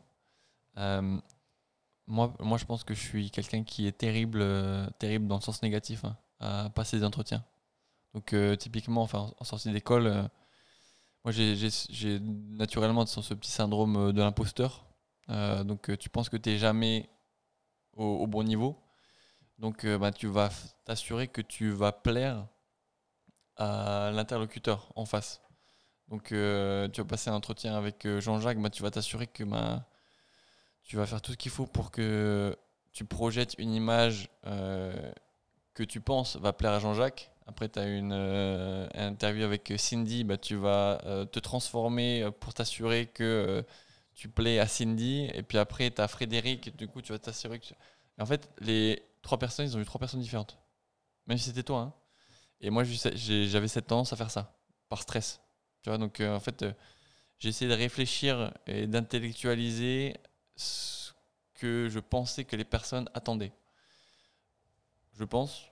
Moi, 2.07 2.35
moi, 2.41 2.59
je 2.59 2.65
pense 2.65 2.85
que 2.85 2.95
je 2.95 3.01
suis 3.01 3.31
quelqu'un 3.31 3.65
qui 3.65 3.87
est 3.87 3.93
terrible, 3.93 4.41
euh, 4.43 4.87
terrible 4.99 5.27
dans 5.29 5.37
le 5.37 5.41
sens 5.43 5.63
négatif 5.63 6.05
hein, 6.05 6.17
à 6.41 6.71
passer 6.71 6.99
des 6.99 7.05
entretiens. 7.05 7.45
Donc, 8.15 8.33
euh, 8.35 8.57
typiquement, 8.57 9.03
enfin, 9.03 9.33
en 9.39 9.45
sortie 9.45 9.73
d'école, 9.73 10.07
euh, 10.07 10.23
moi, 11.25 11.33
j'ai- 11.33 12.21
naturellement 12.21 13.07
ce 13.07 13.35
petit 13.35 13.51
syndrome 13.51 14.13
de 14.13 14.21
l'imposteur. 14.23 14.87
Donc, 15.29 15.97
tu 15.99 16.09
penses 16.11 16.29
que 16.29 16.37
tu 16.37 16.51
n'es 16.51 16.59
jamais 16.59 17.09
au, 17.97 18.27
bon 18.27 18.43
niveau. 18.45 18.77
Donc, 19.59 19.87
bah, 19.87 20.13
tu 20.13 20.27
vas 20.29 20.51
t'assurer 20.85 21.29
que 21.29 21.43
tu 21.43 21.71
vas 21.71 21.93
plaire 21.93 22.47
à 23.57 24.11
l'interlocuteur 24.13 24.93
en 24.97 25.05
face. 25.05 25.41
Donc, 26.09 26.29
tu 26.29 26.35
vas 27.01 27.05
passer 27.09 27.31
un 27.31 27.35
entretien 27.35 27.75
avec 27.77 28.07
Jean-Jacques, 28.21 28.61
bah, 28.61 28.71
tu 28.71 28.83
vas 28.83 28.91
t'assurer 28.91 29.27
que 29.27 29.45
bah, 29.45 29.87
tu 30.85 30.97
vas 30.97 31.07
faire 31.07 31.23
tout 31.23 31.33
ce 31.33 31.37
qu'il 31.37 31.51
faut 31.53 31.67
pour 31.67 31.91
que 31.91 32.57
tu 32.93 33.05
projettes 33.05 33.55
une 33.59 33.73
image 33.75 34.29
euh, 34.47 35.13
que 35.75 35.83
tu 35.83 36.01
penses 36.01 36.37
va 36.37 36.53
plaire 36.53 36.73
à 36.73 36.79
Jean-Jacques. 36.81 37.31
Après, 37.47 37.69
tu 37.69 37.79
as 37.79 37.87
une 37.87 38.13
euh, 38.13 38.89
interview 38.95 39.45
avec 39.45 39.73
Cindy, 39.77 40.25
bah, 40.25 40.39
tu 40.39 40.57
vas 40.57 41.01
euh, 41.07 41.25
te 41.25 41.39
transformer 41.41 42.29
pour 42.41 42.55
t'assurer 42.55 43.07
que 43.07 43.65
tu 44.15 44.29
plais 44.29 44.59
à 44.59 44.67
Cindy. 44.67 45.29
Et 45.35 45.43
puis 45.43 45.59
après, 45.59 45.91
tu 45.91 46.01
as 46.01 46.09
Frédéric, 46.09 46.77
du 46.77 46.89
coup, 46.89 47.03
tu 47.03 47.13
vas 47.13 47.19
t'assurer 47.19 47.59
que. 47.59 47.67
tu- 47.67 47.75
en 48.21 48.27
fait, 48.27 48.51
les 48.61 49.03
trois 49.23 49.39
personnes, 49.39 49.67
ils 49.67 49.77
ont 49.77 49.81
eu 49.81 49.85
trois 49.85 49.99
personnes 49.99 50.21
différentes. 50.21 50.59
Même 51.27 51.39
si 51.39 51.45
c'était 51.47 51.63
toi. 51.65 51.81
hein. 51.81 51.95
Et 52.61 52.71
moi, 52.71 52.85
j'avais 52.85 53.69
cette 53.69 53.89
tendance 53.89 54.13
à 54.13 54.17
faire 54.17 54.31
ça, 54.31 54.57
par 54.89 55.03
stress. 55.03 55.41
Tu 55.83 55.91
vois, 55.91 55.99
donc 55.99 56.21
en 56.21 56.41
fait, 56.41 56.65
essayé 57.43 57.71
de 57.71 57.77
réfléchir 57.77 58.53
et 58.67 58.87
d'intellectualiser 58.87 60.15
ce 60.57 61.13
que 61.55 61.89
je 61.89 62.01
pensais 62.01 62.45
que 62.45 62.57
les 62.57 62.65
personnes 62.65 63.09
attendaient. 63.15 63.53
Je 65.15 65.25
pense, 65.25 65.71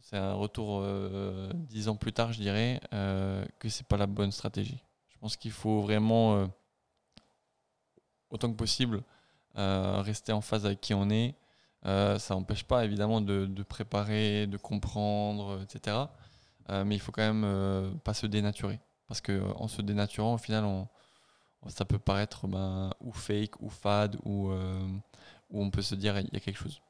c'est 0.00 0.16
un 0.16 0.34
retour 0.34 0.80
euh, 0.82 1.52
dix 1.54 1.88
ans 1.88 1.96
plus 1.96 2.12
tard, 2.12 2.32
je 2.32 2.40
dirais, 2.40 2.80
euh, 2.92 3.44
que 3.58 3.68
c'est 3.68 3.86
pas 3.86 3.96
la 3.96 4.06
bonne 4.06 4.32
stratégie. 4.32 4.82
Je 5.08 5.18
pense 5.18 5.36
qu'il 5.36 5.52
faut 5.52 5.82
vraiment, 5.82 6.36
euh, 6.36 6.46
autant 8.30 8.50
que 8.50 8.56
possible, 8.56 9.02
euh, 9.56 10.00
rester 10.02 10.32
en 10.32 10.40
phase 10.40 10.66
avec 10.66 10.80
qui 10.80 10.94
on 10.94 11.10
est. 11.10 11.34
Ça 11.84 12.34
n'empêche 12.34 12.64
pas 12.64 12.84
évidemment 12.84 13.20
de, 13.20 13.62
préparer, 13.62 14.46
de 14.46 14.56
comprendre, 14.56 15.60
etc. 15.62 15.96
Mais 16.68 16.94
il 16.94 16.98
faut 16.98 17.10
quand 17.10 17.32
même 17.32 17.98
pas 18.04 18.12
se 18.12 18.26
dénaturer. 18.26 18.78
Parce 19.08 19.20
qu'en 19.20 19.66
se 19.66 19.80
dénaturant, 19.80 20.34
au 20.34 20.38
final, 20.38 20.64
on, 20.64 20.88
ça 21.68 21.84
peut 21.84 21.98
paraître 21.98 22.46
ben, 22.46 22.90
ou 23.00 23.12
fake, 23.12 23.60
ou 23.60 23.68
fade, 23.68 24.16
ou, 24.24 24.50
euh, 24.50 24.80
ou 25.50 25.62
on 25.62 25.70
peut 25.70 25.82
se 25.82 25.94
dire 25.94 26.18
il 26.18 26.28
y 26.32 26.36
a 26.36 26.40
quelque 26.40 26.56
chose. 26.58 26.80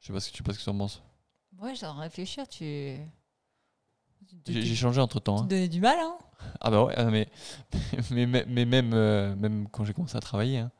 Je 0.00 0.06
sais 0.08 0.12
pas 0.12 0.20
ce 0.20 0.30
que 0.30 0.36
tu, 0.36 0.42
pas 0.42 0.52
ce 0.52 0.58
que 0.58 0.64
tu 0.64 0.70
en 0.70 0.76
penses. 0.78 1.02
Ouais, 1.58 1.74
j'ai 1.74 1.86
en 1.86 1.94
réfléchir, 1.94 2.46
tu. 2.48 2.98
J'ai 4.46 4.74
changé 4.74 5.00
entre 5.00 5.20
temps. 5.20 5.38
tu 5.38 5.44
te 5.44 5.50
donnais 5.50 5.68
du 5.68 5.80
mal, 5.80 5.98
hein 5.98 6.18
Ah 6.60 6.70
bah 6.70 6.84
ouais, 6.84 6.94
ah, 6.96 7.04
mais, 7.04 7.28
mais, 8.10 8.26
mais, 8.26 8.44
mais 8.48 8.64
même, 8.64 8.92
euh, 8.92 9.34
même 9.36 9.68
quand 9.70 9.84
j'ai 9.84 9.94
commencé 9.94 10.16
à 10.16 10.20
travailler, 10.20 10.58
hein, 10.58 10.70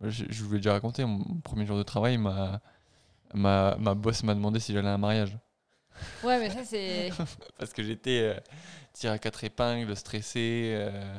je, 0.00 0.24
je 0.28 0.42
vous 0.44 0.52
l'ai 0.52 0.58
déjà 0.58 0.72
raconté, 0.72 1.04
mon, 1.04 1.18
mon 1.18 1.40
premier 1.40 1.66
jour 1.66 1.76
de 1.76 1.82
travail, 1.82 2.16
ma, 2.18 2.60
ma, 3.34 3.76
ma 3.76 3.94
boss 3.94 4.22
m'a 4.22 4.34
demandé 4.34 4.60
si 4.60 4.72
j'allais 4.72 4.88
à 4.88 4.94
un 4.94 4.98
mariage. 4.98 5.36
Ouais, 6.24 6.38
mais 6.40 6.50
ça, 6.50 6.64
c'est. 6.64 7.10
Parce 7.58 7.72
que 7.72 7.82
j'étais 7.82 8.34
euh, 8.34 8.40
tiré 8.92 9.12
à 9.12 9.18
quatre 9.18 9.44
épingles, 9.44 9.94
stressé. 9.96 10.72
euh, 10.76 11.18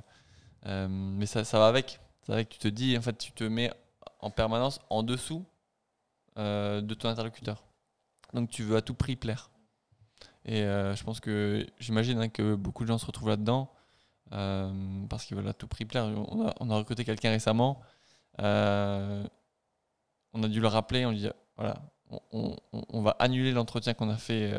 euh, 0.68 0.88
mais 0.90 1.26
ça, 1.26 1.44
ça 1.44 1.60
va 1.60 1.68
avec. 1.68 2.00
Tu 2.28 2.58
te 2.58 2.68
dis, 2.68 2.98
en 2.98 3.02
fait, 3.02 3.18
tu 3.18 3.32
te 3.32 3.44
mets 3.44 3.72
en 4.20 4.32
permanence 4.32 4.80
en 4.90 5.04
dessous 5.04 5.46
euh, 6.38 6.82
de 6.82 6.94
ton 6.94 7.10
interlocuteur. 7.10 7.64
Donc 8.34 8.50
tu 8.50 8.64
veux 8.64 8.76
à 8.76 8.82
tout 8.82 8.96
prix 8.96 9.16
plaire. 9.16 9.52
Et 10.46 10.64
euh, 10.64 10.96
je 10.96 11.04
pense 11.04 11.20
que 11.20 11.66
j'imagine 11.80 12.20
hein, 12.20 12.30
que 12.30 12.56
beaucoup 12.56 12.84
de 12.84 12.88
gens 12.88 12.98
se 12.98 13.06
retrouvent 13.06 13.30
là-dedans 13.30 13.72
parce 15.10 15.26
qu'ils 15.26 15.38
veulent 15.38 15.48
à 15.48 15.54
tout 15.54 15.68
prix 15.68 15.86
plaire. 15.86 16.06
On 16.60 16.70
a, 16.70 16.76
recruté 16.76 17.06
quelqu'un 17.06 17.30
récemment. 17.30 17.82
on 18.40 18.44
a 18.44 20.48
dû 20.50 20.60
le 20.60 20.68
rappeler. 20.68 21.06
On 21.06 21.12
lui 21.12 21.20
dit 21.20 21.30
voilà, 21.56 21.76
on, 22.32 23.02
va 23.02 23.16
annuler 23.20 23.54
l'entretien 23.54 23.94
qu'on 23.94 24.10
a 24.10 24.18
fait 24.18 24.54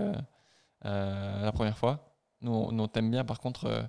la 0.83 1.53
première 1.53 1.77
fois. 1.77 2.17
Nous, 2.41 2.53
on, 2.53 2.89
t'aime 2.89 3.11
bien. 3.11 3.25
Par 3.25 3.41
contre, 3.41 3.89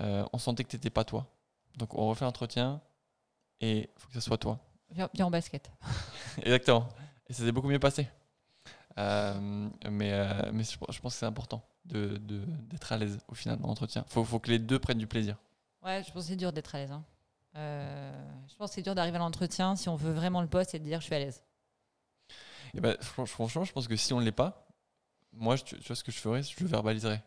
on 0.00 0.38
sentait 0.38 0.64
que 0.64 0.70
t'étais 0.70 0.90
pas 0.90 1.04
toi. 1.04 1.30
Donc, 1.76 1.94
on 1.94 2.08
refait 2.08 2.24
l'entretien 2.24 2.80
et 3.60 3.78
il 3.94 4.00
faut 4.00 4.08
que 4.08 4.14
ce 4.14 4.20
soit 4.20 4.38
toi. 4.38 4.58
Viens, 4.90 5.08
viens 5.14 5.26
en 5.26 5.30
basket. 5.30 5.70
Exactement. 6.38 6.88
Et 7.28 7.32
ça 7.32 7.44
s'est 7.44 7.52
beaucoup 7.52 7.68
mieux 7.68 7.78
passé. 7.78 8.08
Euh, 8.98 9.68
mais 9.90 10.12
euh, 10.12 10.50
mais 10.52 10.64
je, 10.64 10.72
je 10.72 11.00
pense 11.00 11.14
que 11.14 11.18
c'est 11.20 11.26
important 11.26 11.62
de- 11.84 12.16
de- 12.18 12.44
d'être 12.68 12.92
à 12.92 12.98
l'aise 12.98 13.18
au 13.28 13.34
final 13.34 13.56
dans 13.58 13.68
l'entretien. 13.68 14.04
Il 14.08 14.12
faut, 14.12 14.24
faut 14.24 14.40
que 14.40 14.50
les 14.50 14.58
deux 14.58 14.78
prennent 14.80 14.98
du 14.98 15.06
plaisir. 15.06 15.36
Ouais, 15.82 16.02
je 16.06 16.12
pense 16.12 16.24
que 16.24 16.28
c'est 16.30 16.36
dur 16.36 16.52
d'être 16.52 16.74
à 16.74 16.78
l'aise. 16.78 16.90
hein. 16.92 17.04
Euh, 17.56 18.28
je 18.48 18.54
pense 18.56 18.70
que 18.70 18.74
c'est 18.74 18.82
dur 18.82 18.94
d'arriver 18.94 19.16
à 19.16 19.20
l'entretien 19.20 19.76
si 19.76 19.88
on 19.88 19.96
veut 19.96 20.12
vraiment 20.12 20.42
le 20.42 20.48
poste 20.48 20.74
et 20.74 20.78
de 20.78 20.84
dire 20.84 21.00
je 21.00 21.06
suis 21.06 21.14
à 21.14 21.18
l'aise. 21.20 21.42
Et 22.74 22.80
ben, 22.80 22.96
fran- 23.00 23.26
franchement, 23.26 23.64
je 23.64 23.72
pense 23.72 23.88
que 23.88 23.96
si 23.96 24.12
on 24.12 24.20
ne 24.20 24.24
l'est 24.24 24.32
pas, 24.32 24.66
moi, 25.32 25.56
tu, 25.56 25.78
tu 25.78 25.86
vois 25.86 25.96
ce 25.96 26.04
que 26.04 26.12
je 26.12 26.18
ferais, 26.18 26.42
je 26.42 26.54
le 26.60 26.66
verbaliserais. 26.66 27.22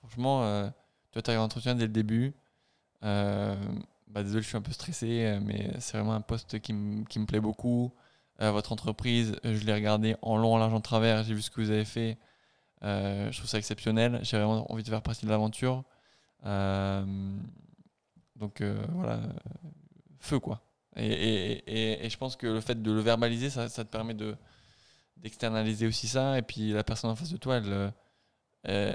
Franchement, 0.00 0.70
tu 1.10 1.14
vois, 1.14 1.22
tu 1.22 1.30
à 1.30 1.34
l'entretien 1.34 1.74
dès 1.74 1.86
le 1.86 1.92
début. 1.92 2.34
Euh, 3.04 3.56
bah, 4.08 4.22
désolé, 4.22 4.42
je 4.42 4.48
suis 4.48 4.56
un 4.56 4.62
peu 4.62 4.72
stressé, 4.72 5.24
euh, 5.26 5.40
mais 5.42 5.70
c'est 5.80 5.96
vraiment 5.96 6.14
un 6.14 6.20
poste 6.20 6.58
qui, 6.60 6.72
me- 6.72 7.04
plaît 7.26 7.40
beaucoup. 7.40 7.92
Euh, 8.40 8.50
votre 8.52 8.72
entreprise, 8.72 9.36
je 9.44 9.64
l'ai 9.64 9.74
regardé 9.74 10.16
en 10.22 10.36
long, 10.36 10.54
en 10.54 10.58
large, 10.58 10.74
en 10.74 10.80
travers. 10.80 11.24
J'ai 11.24 11.34
vu 11.34 11.42
ce 11.42 11.50
que 11.50 11.60
vous 11.60 11.70
avez 11.70 11.84
fait. 11.84 12.18
Je 12.82 13.36
trouve 13.36 13.48
ça 13.50 13.58
exceptionnel. 13.58 14.20
J'ai 14.22 14.38
vraiment 14.38 14.70
envie 14.72 14.82
de 14.84 14.88
faire 14.90 15.02
partie 15.02 15.26
de 15.26 15.30
l'aventure. 15.30 15.84
Donc 18.36 18.62
voilà, 18.62 19.20
feu 20.20 20.38
quoi. 20.40 20.60
Et, 20.96 21.06
et- 21.06 21.52
et- 21.66 22.06
et 22.06 22.10
je 22.10 22.18
pense 22.18 22.36
que 22.36 22.46
le 22.46 22.60
fait 22.60 22.80
de 22.82 22.92
le 22.92 23.00
verbaliser, 23.00 23.50
ça, 23.50 23.68
ça 23.68 23.84
te 23.84 23.90
permet 23.90 24.14
de 24.14 24.36
d'externaliser 25.18 25.86
aussi 25.88 26.08
ça. 26.08 26.38
Et 26.38 26.42
puis 26.42 26.72
la 26.72 26.84
personne 26.84 27.10
en 27.10 27.16
face 27.16 27.30
de 27.32 27.38
toi, 27.38 27.58
elle, 27.58 27.92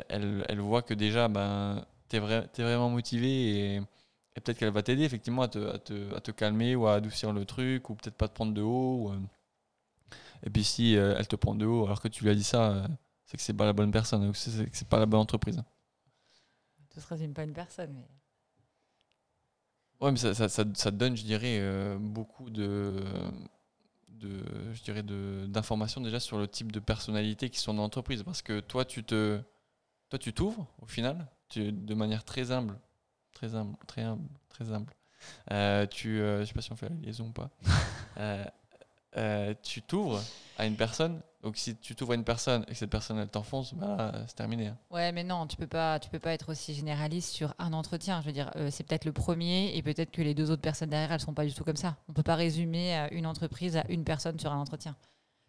elle, 0.10 0.46
elle 0.50 0.60
voit 0.60 0.82
que 0.82 0.94
déjà, 0.94 1.28
ben, 1.28 1.86
tu 2.20 2.62
es, 2.62 2.64
vraiment 2.64 2.90
motivé 2.90 3.28
et, 3.30 3.76
et 3.76 4.42
peut-être 4.42 4.58
qu'elle 4.58 4.72
va 4.74 4.84
t'aider 4.84 5.04
effectivement 5.04 5.44
à 5.44 5.48
te, 5.48 5.60
à, 5.60 5.80
te, 5.80 6.16
à 6.16 6.22
te 6.22 6.32
calmer 6.32 6.76
ou 6.76 6.88
à 6.88 6.96
adoucir 6.96 7.34
le 7.34 7.46
truc 7.46 7.90
ou 7.90 7.96
peut-être 7.96 8.16
pas 8.16 8.28
te 8.28 8.34
prendre 8.34 8.54
de 8.54 8.62
haut. 8.62 9.08
ou, 9.08 9.12
euh. 9.12 9.20
Et 10.46 10.50
puis 10.50 10.64
si 10.64 10.98
euh, 10.98 11.16
elle 11.18 11.28
te 11.28 11.36
prend 11.36 11.56
de 11.56 11.66
haut 11.66 11.86
alors 11.86 12.02
que 12.02 12.08
tu 12.08 12.24
lui 12.24 12.32
as 12.32 12.36
dit 12.36 12.44
ça, 12.44 12.72
euh, 12.72 12.88
c'est 13.26 13.38
que 13.38 13.44
c'est 13.44 13.54
pas 13.54 13.66
la 13.66 13.74
bonne 13.74 13.92
personne, 13.92 14.28
ou 14.28 14.34
c'est 14.34 14.70
que 14.70 14.78
c'est 14.78 14.88
pas 14.88 15.00
la 15.00 15.06
bonne 15.06 15.22
entreprise. 15.22 15.62
Ce 16.96 17.08
pas 17.08 17.44
une 17.44 17.54
personne. 17.54 17.94
Mais... 17.94 18.08
Ouais, 20.00 20.12
mais 20.12 20.18
ça, 20.18 20.34
ça, 20.34 20.50
ça, 20.50 20.64
ça 20.74 20.92
te 20.92 20.96
donne, 20.96 21.16
je 21.16 21.24
dirais, 21.24 21.58
euh, 21.60 21.98
beaucoup 21.98 22.50
de, 22.50 23.04
de, 24.10 24.44
je 24.74 24.84
dirais, 24.84 25.02
d'informations 25.02 26.02
déjà 26.02 26.20
sur 26.20 26.38
le 26.38 26.48
type 26.48 26.72
de 26.72 26.80
personnalité 26.80 27.50
qui 27.50 27.60
sont 27.60 27.74
dans 27.74 27.84
l'entreprise. 27.84 28.22
Parce 28.24 28.42
que 28.42 28.60
toi, 28.60 28.86
tu 28.86 29.04
te, 29.04 29.42
toi, 30.10 30.20
tu 30.20 30.34
t'ouvres 30.34 30.68
au 30.82 30.86
final, 30.86 31.28
tu, 31.54 31.72
de 31.72 31.94
manière 31.96 32.24
très 32.24 32.52
humble, 32.52 32.78
très 33.34 33.56
humble, 33.56 33.76
très 33.88 34.02
humble, 34.04 34.28
très 34.50 34.72
humble. 34.72 34.94
Euh, 35.52 35.86
tu, 35.88 36.20
euh, 36.20 36.42
je 36.42 36.46
sais 36.46 36.54
pas 36.54 36.62
si 36.62 36.72
on 36.72 36.76
fait 36.76 36.90
la 36.90 36.96
liaison 36.96 37.28
ou 37.28 37.32
pas. 37.32 37.50
Euh, 38.18 38.46
euh, 39.18 39.54
tu 39.64 39.82
t'ouvres 39.82 40.22
à 40.58 40.68
une 40.68 40.76
personne. 40.76 41.20
Donc 41.42 41.58
si 41.58 41.76
tu 41.76 41.96
t'ouvres 41.96 42.12
à 42.12 42.16
une 42.16 42.24
personne 42.24 42.62
et 42.68 42.74
que 42.74 42.76
cette 42.78 42.92
personne 42.92 43.18
elle 43.18 43.28
t'enfonce, 43.28 43.74
bah, 43.74 44.12
c'est 44.28 44.36
terminé. 44.36 44.68
hein. 44.68 44.78
Ouais, 44.92 45.12
mais 45.12 45.24
non, 45.24 45.48
tu 45.48 45.58
peux 45.58 45.66
pas, 45.66 46.00
tu 46.00 46.10
peux 46.12 46.20
pas 46.20 46.32
être 46.32 46.50
aussi 46.52 46.76
généraliste 46.76 47.30
sur 47.32 47.56
un 47.58 47.74
entretien. 47.74 48.22
Je 48.22 48.28
veux 48.28 48.32
dire, 48.32 48.52
euh, 48.56 48.70
c'est 48.70 48.84
peut-être 48.84 49.06
le 49.06 49.14
premier 49.14 49.76
et 49.76 49.82
peut-être 49.82 50.12
que 50.12 50.22
les 50.22 50.36
deux 50.36 50.52
autres 50.52 50.62
personnes 50.62 50.90
derrière, 50.92 51.12
elles 51.12 51.20
sont 51.20 51.34
pas 51.34 51.46
du 51.46 51.54
tout 51.56 51.64
comme 51.64 51.76
ça. 51.76 51.98
On 52.08 52.14
peut 52.14 52.22
pas 52.22 52.36
résumer 52.36 53.08
une 53.12 53.26
entreprise 53.26 53.78
à 53.78 53.84
une 53.90 54.04
personne 54.04 54.40
sur 54.40 54.52
un 54.52 54.60
entretien. 54.60 54.96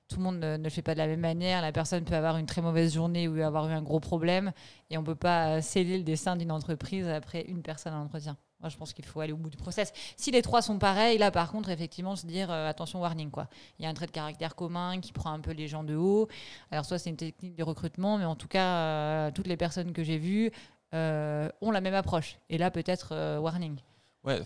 Tout 0.08 0.16
le 0.16 0.22
monde 0.22 0.38
ne, 0.38 0.56
ne 0.56 0.68
fait 0.68 0.82
pas 0.82 0.94
de 0.94 0.98
la 0.98 1.06
même 1.06 1.20
manière. 1.20 1.62
La 1.62 1.72
personne 1.72 2.04
peut 2.04 2.14
avoir 2.14 2.36
une 2.36 2.46
très 2.46 2.60
mauvaise 2.60 2.92
journée 2.92 3.26
ou 3.26 3.40
avoir 3.40 3.68
eu 3.68 3.72
un 3.72 3.82
gros 3.82 4.00
problème 4.00 4.52
et 4.90 4.98
on 4.98 5.04
peut 5.04 5.14
pas 5.14 5.56
euh, 5.56 5.60
sceller 5.62 5.96
le 5.98 6.04
dessin 6.04 6.36
d'une 6.36 6.52
entreprise 6.52 7.08
après 7.08 7.42
une 7.42 7.62
personne 7.62 7.94
à 7.94 7.96
l'entretien. 7.96 8.36
Moi, 8.60 8.68
je 8.68 8.76
pense 8.76 8.92
qu'il 8.92 9.04
faut 9.04 9.20
aller 9.20 9.32
au 9.32 9.36
bout 9.36 9.50
du 9.50 9.56
process. 9.56 9.92
Si 10.16 10.30
les 10.30 10.42
trois 10.42 10.62
sont 10.62 10.78
pareils, 10.78 11.18
là, 11.18 11.30
par 11.30 11.50
contre, 11.50 11.70
effectivement, 11.70 12.16
se 12.16 12.26
dire 12.26 12.50
euh, 12.50 12.68
attention, 12.68 13.00
warning, 13.00 13.30
quoi. 13.30 13.48
Il 13.78 13.84
y 13.84 13.86
a 13.86 13.88
un 13.88 13.94
trait 13.94 14.06
de 14.06 14.10
caractère 14.10 14.54
commun 14.54 15.00
qui 15.00 15.12
prend 15.12 15.32
un 15.32 15.40
peu 15.40 15.52
les 15.52 15.68
gens 15.68 15.84
de 15.84 15.94
haut. 15.94 16.28
Alors, 16.70 16.84
soit 16.84 16.98
c'est 16.98 17.10
une 17.10 17.16
technique 17.16 17.56
de 17.56 17.62
recrutement, 17.62 18.18
mais 18.18 18.24
en 18.24 18.36
tout 18.36 18.48
cas, 18.48 18.76
euh, 18.76 19.30
toutes 19.30 19.46
les 19.46 19.56
personnes 19.56 19.92
que 19.92 20.02
j'ai 20.02 20.18
vues 20.18 20.50
ont 20.92 21.70
la 21.72 21.80
même 21.80 21.94
approche. 21.94 22.38
Et 22.48 22.56
là, 22.56 22.70
peut-être 22.70 23.40
warning. 23.40 23.80
Ouais, 24.22 24.40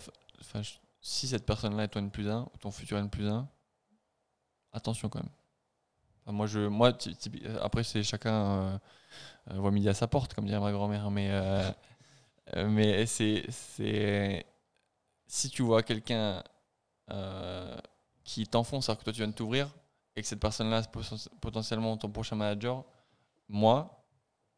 si 0.99 1.27
cette 1.27 1.45
personne-là 1.45 1.83
est 1.83 1.89
ton 1.89 1.99
N 1.99 2.11
plus 2.11 2.27
1 2.27 2.41
ou 2.41 2.57
ton 2.57 2.71
futur 2.71 2.97
N 2.97 3.09
plus 3.09 3.27
1, 3.27 3.47
attention 4.73 5.09
quand 5.09 5.19
même. 5.21 5.31
Moi, 6.31 6.47
je, 6.47 6.59
moi, 6.67 6.91
typi- 6.93 7.43
après, 7.61 7.83
c'est 7.83 8.03
chacun 8.03 8.33
euh, 8.33 8.77
euh, 9.51 9.59
voit 9.59 9.71
midi 9.71 9.89
à 9.89 9.93
sa 9.93 10.07
porte, 10.07 10.33
comme 10.33 10.45
dirait 10.47 10.59
ma 10.59 10.71
grand-mère, 10.71 11.11
mais, 11.11 11.29
euh, 11.31 11.69
euh, 12.57 12.69
mais 12.69 13.05
c'est, 13.05 13.45
c'est. 13.49 14.45
Si 15.27 15.49
tu 15.49 15.63
vois 15.63 15.83
quelqu'un 15.83 16.43
euh, 17.11 17.77
qui 18.23 18.47
t'enfonce 18.47 18.89
alors 18.89 18.99
que 18.99 19.05
toi 19.05 19.13
tu 19.13 19.19
viens 19.19 19.27
de 19.29 19.33
t'ouvrir 19.33 19.69
et 20.15 20.21
que 20.21 20.27
cette 20.27 20.39
personne-là 20.41 20.83
c'est 20.83 20.91
poten- 20.93 21.29
potentiellement 21.41 21.97
ton 21.97 22.09
prochain 22.11 22.35
manager, 22.37 22.85
moi, 23.49 24.05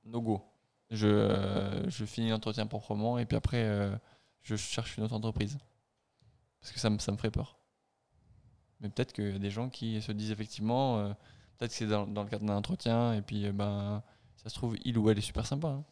no 0.05 0.21
go. 0.21 0.41
Je, 0.91 1.07
euh, 1.07 1.89
je 1.89 2.05
finis 2.05 2.29
l'entretien 2.31 2.67
proprement 2.67 3.19
et 3.19 3.25
puis 3.25 3.37
après, 3.37 3.63
euh, 3.65 3.95
je 4.43 4.55
cherche 4.57 4.97
une 4.97 5.05
autre 5.05 5.15
entreprise. 5.15 5.57
Parce 6.61 6.73
que 6.73 6.79
ça 6.79 6.89
me, 6.89 6.97
ça 6.99 7.11
me 7.11 7.17
ferait 7.17 7.31
peur. 7.31 7.57
Mais 8.79 8.89
peut-être 8.89 9.13
qu'il 9.13 9.31
y 9.31 9.35
a 9.35 9.39
des 9.39 9.51
gens 9.51 9.69
qui 9.69 10.01
se 10.01 10.11
disent 10.11 10.31
effectivement, 10.31 10.99
euh, 10.99 11.13
peut-être 11.61 11.71
que 11.71 11.77
c'est 11.77 11.85
dans, 11.87 12.07
dans 12.07 12.23
le 12.23 12.29
cadre 12.29 12.43
d'un 12.45 12.55
entretien, 12.55 13.13
et 13.13 13.21
puis 13.21 13.45
euh, 13.45 13.51
ben, 13.51 14.01
ça 14.35 14.49
se 14.49 14.55
trouve, 14.55 14.75
il 14.83 14.97
ou 14.97 15.09
elle 15.11 15.17
est 15.19 15.21
super 15.21 15.45
sympa. 15.45 15.67
hein. 15.67 15.85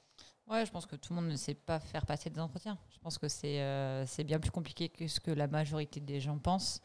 Ouais, 0.47 0.65
je 0.65 0.71
pense 0.71 0.87
que 0.87 0.95
tout 0.95 1.13
le 1.13 1.21
monde 1.21 1.29
ne 1.31 1.35
sait 1.35 1.53
pas 1.53 1.79
faire 1.79 2.07
passer 2.07 2.31
des 2.31 2.39
entretiens. 2.39 2.79
Je 2.89 2.97
pense 2.97 3.19
que 3.19 3.27
c'est 3.27 3.61
euh, 3.61 4.03
bien 4.25 4.39
plus 4.39 4.49
compliqué 4.49 4.89
que 4.89 5.07
ce 5.07 5.19
que 5.19 5.29
la 5.29 5.45
majorité 5.47 5.99
des 5.99 6.19
gens 6.19 6.39
pensent. 6.39 6.81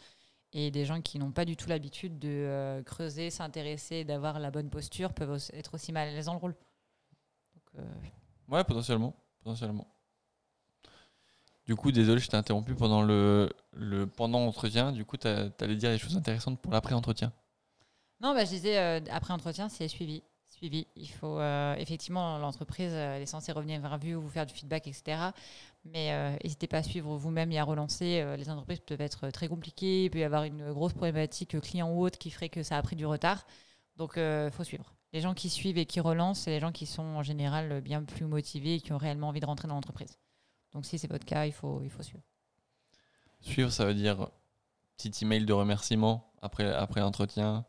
Et 0.52 0.70
des 0.70 0.84
gens 0.84 1.00
qui 1.00 1.18
n'ont 1.18 1.32
pas 1.32 1.44
du 1.46 1.56
tout 1.56 1.68
l'habitude 1.68 2.18
de 2.20 2.28
euh, 2.28 2.82
creuser, 2.84 3.30
s'intéresser, 3.30 4.04
d'avoir 4.04 4.38
la 4.38 4.50
bonne 4.52 4.68
posture 4.70 5.12
peuvent 5.12 5.42
être 5.52 5.74
aussi 5.74 5.90
mal 5.90 6.06
à 6.08 6.12
l'aise 6.12 6.26
dans 6.26 6.34
le 6.34 6.38
rôle. 6.38 6.54
Donc, 7.54 7.64
euh, 7.82 7.94
Ouais, 8.48 8.62
potentiellement. 8.62 9.16
potentiellement. 9.42 9.88
Du 11.66 11.74
coup, 11.74 11.90
désolé, 11.90 12.20
je 12.20 12.28
t'ai 12.28 12.36
interrompu 12.36 12.74
pendant 12.74 13.02
le, 13.02 13.50
le 13.72 14.06
pendant 14.06 14.40
l'entretien. 14.44 14.92
Du 14.92 15.04
coup, 15.06 15.16
tu 15.16 15.26
allais 15.26 15.76
dire 15.76 15.90
des 15.90 15.98
choses 15.98 16.16
intéressantes 16.16 16.60
pour 16.60 16.70
l'après-entretien. 16.70 17.32
Non, 18.24 18.32
bah, 18.32 18.46
je 18.46 18.50
disais, 18.50 18.78
euh, 18.78 19.00
après 19.10 19.34
entretien, 19.34 19.68
c'est 19.68 19.86
suivi. 19.86 20.22
Suivi. 20.48 20.86
Il 20.96 21.10
faut 21.10 21.38
euh, 21.38 21.74
effectivement, 21.74 22.38
l'entreprise 22.38 22.92
euh, 22.94 23.20
est 23.20 23.26
censée 23.26 23.52
revenir 23.52 23.82
vers 23.82 23.98
vous, 23.98 24.18
vous 24.18 24.30
faire 24.30 24.46
du 24.46 24.54
feedback, 24.54 24.86
etc. 24.86 25.18
Mais 25.84 26.38
n'hésitez 26.42 26.66
pas 26.66 26.78
à 26.78 26.82
suivre 26.82 27.16
vous-même 27.16 27.52
et 27.52 27.58
à 27.58 27.64
relancer. 27.64 28.24
Les 28.38 28.48
entreprises 28.48 28.80
peuvent 28.80 29.02
être 29.02 29.28
très 29.28 29.48
compliquées. 29.48 30.04
Il 30.04 30.10
peut 30.10 30.20
y 30.20 30.24
avoir 30.24 30.44
une 30.44 30.72
grosse 30.72 30.94
problématique 30.94 31.60
client 31.60 31.90
ou 31.90 32.02
autre 32.02 32.16
qui 32.16 32.30
ferait 32.30 32.48
que 32.48 32.62
ça 32.62 32.78
a 32.78 32.82
pris 32.82 32.96
du 32.96 33.04
retard. 33.04 33.46
Donc, 33.98 34.12
il 34.16 34.50
faut 34.50 34.64
suivre. 34.64 34.94
Les 35.12 35.20
gens 35.20 35.34
qui 35.34 35.50
suivent 35.50 35.76
et 35.76 35.84
qui 35.84 36.00
relancent, 36.00 36.40
c'est 36.40 36.50
les 36.52 36.60
gens 36.60 36.72
qui 36.72 36.86
sont 36.86 37.02
en 37.02 37.22
général 37.22 37.82
bien 37.82 38.02
plus 38.02 38.24
motivés 38.24 38.76
et 38.76 38.80
qui 38.80 38.94
ont 38.94 38.96
réellement 38.96 39.28
envie 39.28 39.40
de 39.40 39.46
rentrer 39.46 39.68
dans 39.68 39.74
l'entreprise. 39.74 40.18
Donc, 40.72 40.86
si 40.86 40.98
c'est 40.98 41.10
votre 41.10 41.26
cas, 41.26 41.44
il 41.44 41.52
faut, 41.52 41.82
il 41.82 41.90
faut 41.90 42.02
suivre. 42.02 42.22
Suivre, 43.42 43.70
ça 43.70 43.84
veut 43.84 43.92
dire 43.92 44.30
petit 44.96 45.12
email 45.20 45.44
de 45.44 45.52
remerciement 45.52 46.32
après, 46.40 46.72
après 46.72 47.02
l'entretien. 47.02 47.66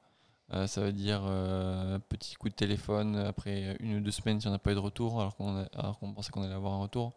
Euh, 0.54 0.68
ça 0.68 0.82
veut 0.82 0.94
dire 0.94 1.24
euh, 1.26 1.98
petit 1.98 2.36
coup 2.36 2.50
de 2.50 2.54
téléphone 2.54 3.16
après 3.16 3.76
une 3.80 3.96
ou 3.96 4.00
deux 4.00 4.12
semaines 4.12 4.40
si 4.40 4.48
on 4.48 4.52
n'a 4.52 4.60
pas 4.60 4.72
eu 4.72 4.76
de 4.76 4.80
retour 4.80 5.20
alors 5.20 5.36
qu'on 5.36 6.14
pensait 6.14 6.32
qu'on 6.32 6.44
allait 6.44 6.54
avoir 6.54 6.74
un 6.74 6.82
retour. 6.82 7.14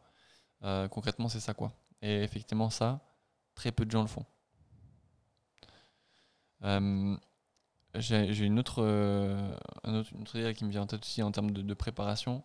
Euh, 0.64 0.88
concrètement, 0.88 1.28
c'est 1.28 1.40
ça 1.40 1.54
quoi. 1.54 1.72
Et 2.02 2.22
effectivement, 2.22 2.70
ça, 2.70 3.00
très 3.54 3.72
peu 3.72 3.84
de 3.84 3.90
gens 3.90 4.02
le 4.02 4.08
font. 4.08 4.24
Euh, 6.64 7.16
J'ai 7.94 8.44
une 8.44 8.58
autre, 8.58 8.82
un 9.84 9.94
autre, 9.94 10.10
une 10.14 10.22
autre 10.22 10.36
idée 10.36 10.54
qui 10.54 10.64
me 10.64 10.70
vient 10.70 10.82
en 10.82 10.86
tête 10.86 11.02
aussi 11.02 11.22
en 11.22 11.30
termes 11.30 11.50
de, 11.50 11.74
préparation. 11.74 12.42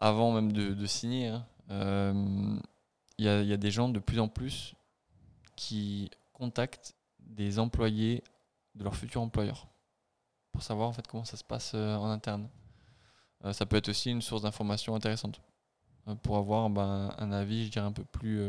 Avant 0.00 0.32
même 0.32 0.52
de, 0.52 0.86
signer, 0.86 1.28
hein, 1.28 2.60
il 3.18 3.24
y 3.24 3.28
a 3.28 3.56
des 3.56 3.70
gens 3.70 3.88
de 3.88 3.98
plus 3.98 4.20
en 4.20 4.28
plus 4.28 4.74
qui 5.54 6.10
contactent 6.32 6.94
des 7.20 7.58
employés 7.58 8.22
de 8.76 8.84
leur 8.84 8.94
futur 8.94 9.22
employeur 9.22 9.66
pour 10.56 10.62
savoir 10.62 10.88
en 10.88 10.92
fait 10.92 11.06
comment 11.06 11.24
ça 11.24 11.36
se 11.36 11.44
passe 11.44 11.72
euh, 11.74 11.96
en 11.96 12.08
interne. 12.08 12.48
Euh, 13.44 13.52
ça 13.52 13.66
peut 13.66 13.76
être 13.76 13.90
aussi 13.90 14.10
une 14.10 14.22
source 14.22 14.40
d'information 14.40 14.94
intéressante 14.94 15.40
euh, 16.08 16.14
pour 16.14 16.38
avoir 16.38 16.70
ben, 16.70 17.14
un 17.18 17.30
avis, 17.30 17.66
je 17.66 17.72
dirais, 17.72 17.84
un 17.84 17.92
peu 17.92 18.04
plus 18.04 18.40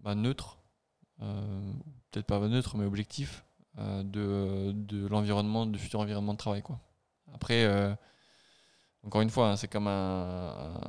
ben, 0.00 0.16
neutre, 0.16 0.58
peut-être 1.18 2.26
pas 2.26 2.40
neutre, 2.40 2.76
mais 2.76 2.84
objectif 2.86 3.44
de, 3.76 4.72
de 4.72 5.06
l'environnement, 5.06 5.66
du 5.66 5.78
futur 5.78 6.00
environnement 6.00 6.32
de 6.32 6.38
travail. 6.38 6.62
Quoi. 6.62 6.80
Après, 7.32 7.68
encore 9.04 9.20
une 9.20 9.30
fois, 9.30 9.50
hein, 9.50 9.56
c'est 9.56 9.68
comme 9.68 9.86
un, 9.86 10.80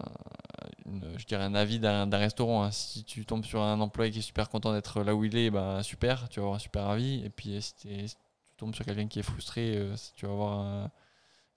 une- 0.90 1.18
je 1.18 1.26
dirais 1.26 1.44
un 1.44 1.56
avis 1.56 1.80
d'un 1.80 2.10
restaurant. 2.18 2.64
hein. 2.64 2.72
Si 2.72 3.04
tu 3.04 3.26
tombes 3.26 3.46
sur 3.46 3.62
un 3.62 3.80
employé 3.80 4.12
qui 4.12 4.20
est 4.20 4.22
super 4.24 4.50
content 4.50 4.74
d'être 4.74 5.04
là 5.04 5.16
où 5.16 5.24
il 5.24 5.36
est, 5.38 5.50
bah, 5.50 5.82
super, 5.84 6.28
tu 6.30 6.40
vas 6.40 6.46
avoir 6.46 6.56
un 6.56 6.60
super 6.60 6.88
avis. 6.88 7.24
Et 7.24 7.30
puis, 7.30 7.62
si, 7.62 7.76
t'es- 7.76 8.08
si 8.08 8.16
tu 8.16 8.56
tombes 8.58 8.76
sur 8.76 8.84
quelqu'un 8.86 9.08
qui 9.08 9.20
est 9.20 9.24
frustré, 9.24 9.76
euh, 9.78 9.96
tu 10.16 10.26
vas 10.26 10.32
avoir 10.32 10.60
un- 10.60 10.92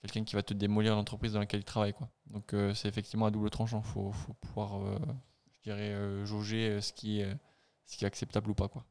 quelqu'un 0.01 0.23
qui 0.23 0.35
va 0.35 0.43
te 0.43 0.53
démolir 0.53 0.95
l'entreprise 0.95 1.33
dans 1.33 1.39
laquelle 1.39 1.61
il 1.61 1.65
travaille. 1.65 1.93
Quoi. 1.93 2.09
Donc, 2.27 2.53
euh, 2.53 2.73
c'est 2.73 2.87
effectivement 2.87 3.25
à 3.25 3.31
double 3.31 3.49
tranchant. 3.49 3.81
Il 3.85 3.91
faut, 3.91 4.11
faut 4.11 4.33
pouvoir, 4.33 4.81
euh, 4.81 4.97
je 5.57 5.61
dirais, 5.63 5.93
euh, 5.93 6.25
jauger 6.25 6.69
euh, 6.69 6.81
ce 6.81 6.91
qui, 6.93 7.21
est, 7.21 7.35
ce 7.85 7.97
qui 7.97 8.03
est 8.03 8.07
acceptable 8.07 8.49
ou 8.51 8.53
pas. 8.53 8.67
Quoi. 8.67 8.83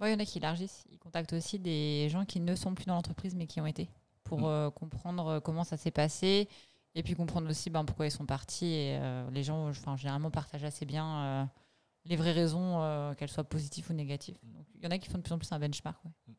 Ouais, 0.00 0.10
il 0.10 0.12
y 0.12 0.16
en 0.16 0.20
a 0.20 0.24
qui 0.24 0.38
élargissent. 0.38 0.84
Ils 0.90 0.98
contactent 0.98 1.32
aussi 1.34 1.58
des 1.58 2.08
gens 2.10 2.24
qui 2.24 2.40
ne 2.40 2.54
sont 2.54 2.74
plus 2.74 2.86
dans 2.86 2.94
l'entreprise 2.94 3.34
mais 3.34 3.46
qui 3.46 3.60
ont 3.60 3.66
été 3.66 3.90
pour 4.24 4.40
Mm. 4.40 4.44
euh, 4.44 4.70
comprendre 4.70 5.26
euh, 5.26 5.40
comment 5.40 5.64
ça 5.64 5.76
s'est 5.76 5.90
passé 5.90 6.48
et 6.94 7.02
puis 7.02 7.14
comprendre 7.14 7.48
aussi 7.48 7.70
ben, 7.70 7.84
pourquoi 7.84 8.06
ils 8.06 8.10
sont 8.10 8.26
partis. 8.26 8.66
Et 8.66 8.98
euh, 8.98 9.30
les 9.30 9.42
gens, 9.42 9.68
enfin, 9.68 9.96
généralement, 9.96 10.30
partagent 10.30 10.64
assez 10.64 10.84
bien 10.84 11.24
euh, 11.24 11.44
les 12.04 12.16
vraies 12.16 12.32
raisons, 12.32 12.82
euh, 12.82 13.14
qu'elles 13.14 13.30
soient 13.30 13.44
positives 13.44 13.86
ou 13.90 13.92
négatives. 13.92 14.38
Donc, 14.42 14.66
il 14.74 14.84
y 14.84 14.86
en 14.86 14.90
a 14.90 14.98
qui 14.98 15.08
font 15.08 15.18
de 15.18 15.22
plus 15.22 15.32
en 15.32 15.38
plus 15.38 15.50
un 15.52 15.58
benchmark. 15.58 16.04
ouais. 16.04 16.34